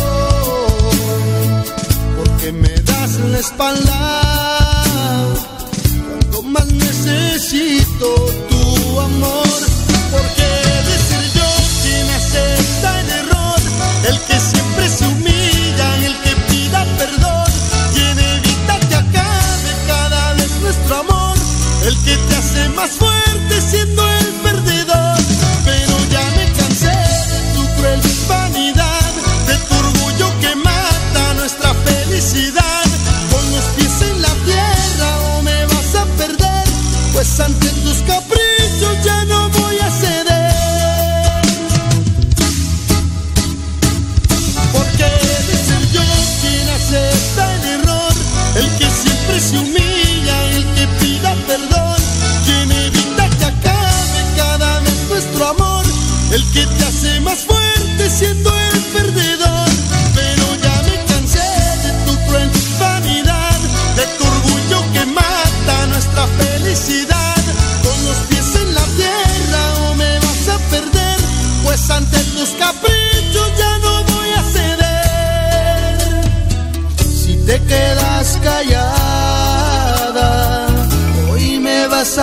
[2.18, 4.00] porque me das la espalda
[6.08, 8.08] cuando más necesito
[8.50, 9.49] tu amor.
[22.68, 23.29] más fuerte.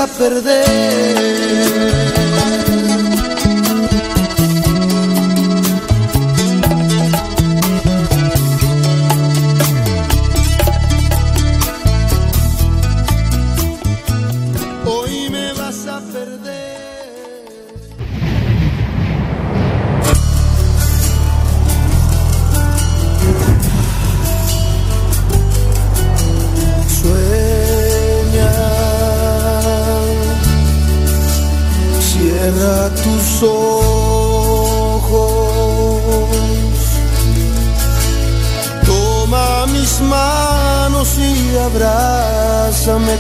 [0.07, 1.66] perder.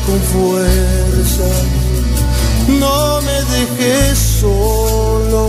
[0.06, 1.50] con fuerza,
[2.68, 5.44] no me dejes solo.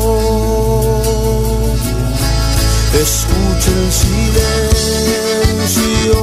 [2.94, 3.92] Escucha el
[5.64, 6.18] silencio,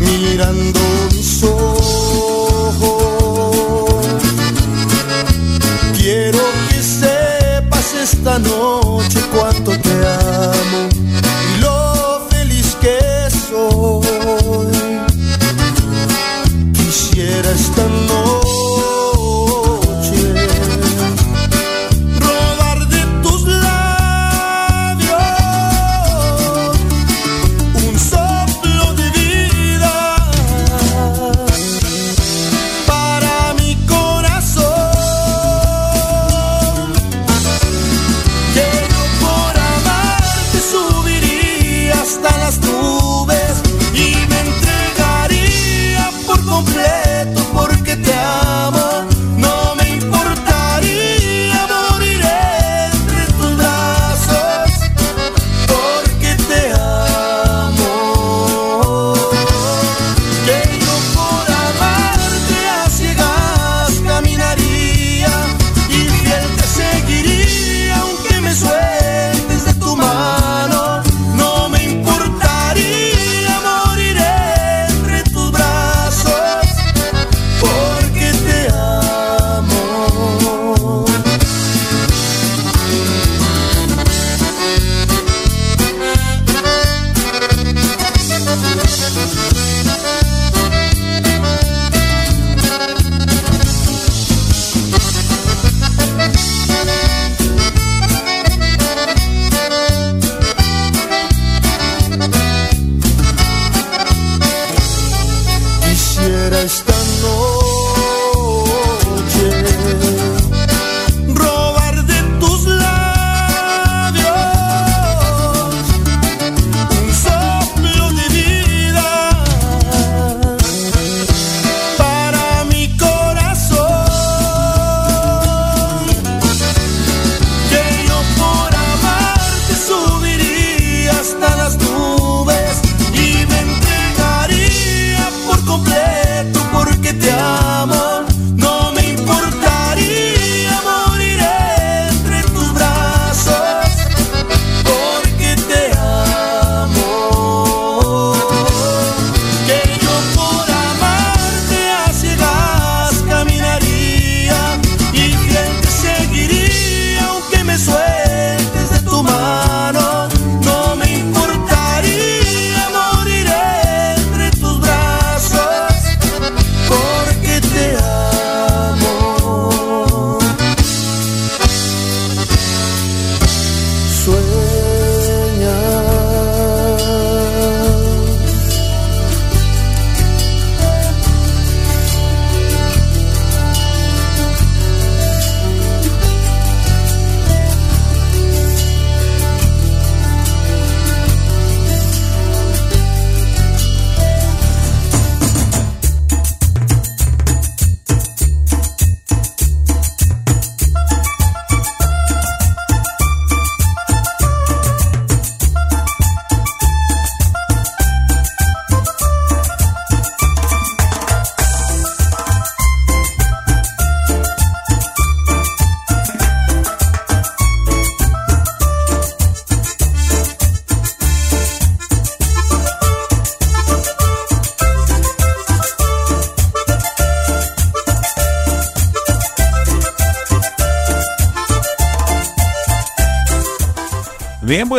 [0.00, 0.80] mirando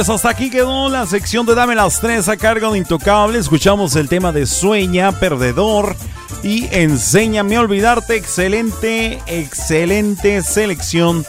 [0.10, 3.38] Hasta aquí quedó la sección de Dame las tres a cargo de Intocable.
[3.38, 5.95] Escuchamos el tema de Sueña, Perdedor
[6.41, 8.15] y Enséñame a olvidarte.
[8.15, 11.23] Excelente, excelente selección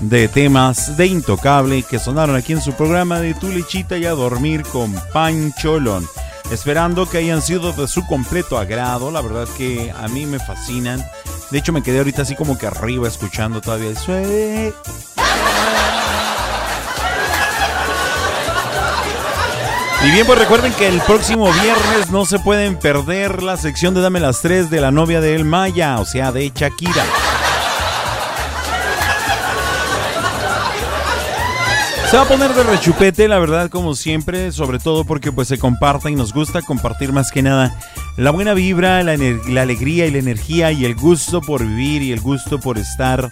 [0.00, 4.10] de temas de Intocable que sonaron aquí en su programa de Tu Lechita y a
[4.10, 6.04] Dormir con Pancholón.
[6.50, 9.12] Esperando que hayan sido de su completo agrado.
[9.12, 11.02] La verdad que a mí me fascinan.
[11.52, 13.90] De hecho, me quedé ahorita así como que arriba escuchando todavía
[20.06, 24.02] Y bien, pues recuerden que el próximo viernes no se pueden perder la sección de
[24.02, 27.04] Dame las tres de la novia de El Maya, o sea, de Shakira.
[32.08, 35.58] Se va a poner de rechupete, la verdad, como siempre, sobre todo porque pues se
[35.58, 37.76] comparte y nos gusta compartir más que nada
[38.16, 42.20] la buena vibra, la alegría y la energía y el gusto por vivir y el
[42.20, 43.30] gusto por estar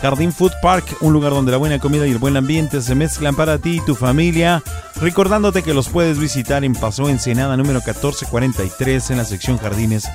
[0.00, 3.34] Jardín Food Park, un lugar donde la buena comida y el buen ambiente se mezclan
[3.34, 4.62] para ti y tu familia.
[5.00, 10.08] Recordándote que los puedes visitar en Paso Ensenada número 1443 en la sección Jardines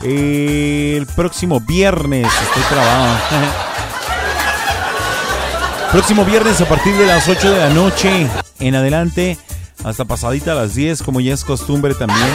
[0.03, 2.27] eh, el próximo viernes.
[2.27, 3.17] Estoy trabado.
[5.91, 8.25] Próximo viernes a partir de las 8 de la noche
[8.59, 9.37] en adelante,
[9.83, 12.29] hasta pasadita a las 10, como ya es costumbre también.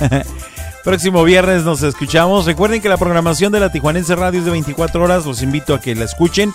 [0.84, 2.44] Próximo viernes nos escuchamos.
[2.44, 5.24] Recuerden que la programación de la Tijuanense Radio es de 24 horas.
[5.24, 6.52] Los invito a que la escuchen.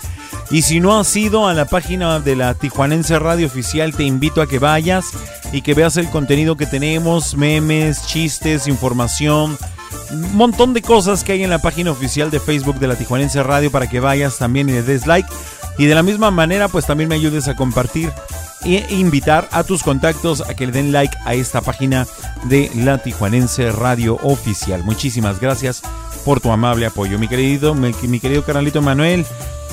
[0.50, 4.40] Y si no has ido a la página de la Tijuanense Radio Oficial, te invito
[4.40, 5.06] a que vayas
[5.52, 9.58] y que veas el contenido que tenemos, memes, chistes, información,
[10.32, 13.70] montón de cosas que hay en la página oficial de Facebook de la Tijuanense Radio
[13.70, 15.28] para que vayas también y le des like.
[15.78, 18.10] Y de la misma manera, pues también me ayudes a compartir
[18.64, 22.06] e invitar a tus contactos a que le den like a esta página
[22.44, 24.82] de la Tijuanense Radio Oficial.
[24.84, 25.82] Muchísimas gracias
[26.24, 27.18] por tu amable apoyo.
[27.18, 29.24] Mi querido, mi, mi querido carnalito Manuel,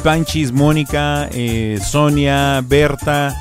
[0.04, 3.36] Panchis, Mónica, eh, Sonia, Berta,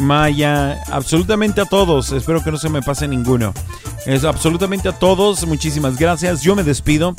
[0.00, 2.12] Maya, absolutamente a todos.
[2.12, 3.52] Espero que no se me pase ninguno.
[4.06, 5.46] Es absolutamente a todos.
[5.46, 6.42] Muchísimas gracias.
[6.42, 7.14] Yo me despido.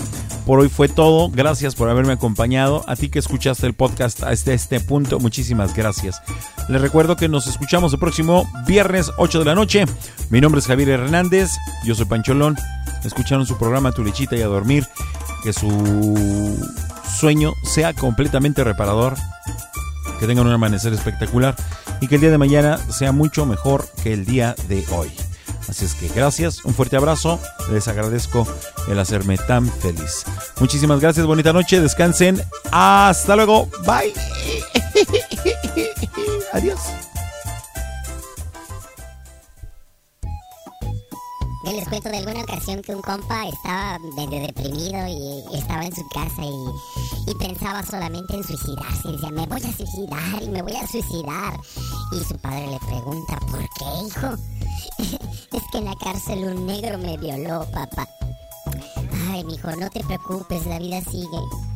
[0.45, 1.29] Por hoy fue todo.
[1.29, 2.83] Gracias por haberme acompañado.
[2.87, 6.21] A ti que escuchaste el podcast hasta este punto, muchísimas gracias.
[6.67, 9.85] Les recuerdo que nos escuchamos el próximo viernes 8 de la noche.
[10.29, 11.51] Mi nombre es Javier Hernández.
[11.85, 12.57] Yo soy Pancholón.
[13.03, 14.87] Escucharon su programa Tu Lechita y a dormir.
[15.43, 16.57] Que su
[17.19, 19.15] sueño sea completamente reparador.
[20.21, 21.57] Que tengan un amanecer espectacular.
[21.99, 25.11] Y que el día de mañana sea mucho mejor que el día de hoy.
[25.67, 27.39] Así es que gracias, un fuerte abrazo,
[27.71, 28.47] les agradezco
[28.87, 30.23] el hacerme tan feliz.
[30.59, 32.41] Muchísimas gracias, bonita noche, descansen,
[32.71, 34.13] hasta luego, bye.
[36.53, 36.79] Adiós.
[41.63, 45.95] Yo les cuento de alguna ocasión que un compa estaba medio deprimido y estaba en
[45.95, 49.09] su casa y, y pensaba solamente en suicidarse.
[49.09, 51.59] Y decía, me voy a suicidar y me voy a suicidar.
[52.13, 54.37] Y su padre le pregunta, ¿por qué, hijo?
[55.53, 58.07] es que en la cárcel un negro me violó, papá.
[59.29, 61.27] Ay, mijo, no te preocupes, la vida sigue.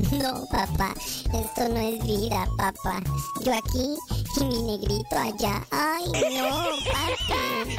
[0.12, 0.94] No, papá,
[1.34, 3.02] esto no es vida, papá.
[3.44, 3.96] Yo aquí
[4.40, 5.66] y mi negrito allá.
[5.72, 6.06] Ay,
[6.38, 7.76] no, papi.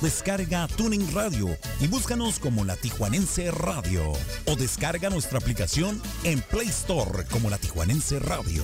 [0.01, 4.11] Descarga Tuning Radio y búscanos como La Tijuanense Radio.
[4.45, 8.63] O descarga nuestra aplicación en Play Store como La Tijuanense Radio.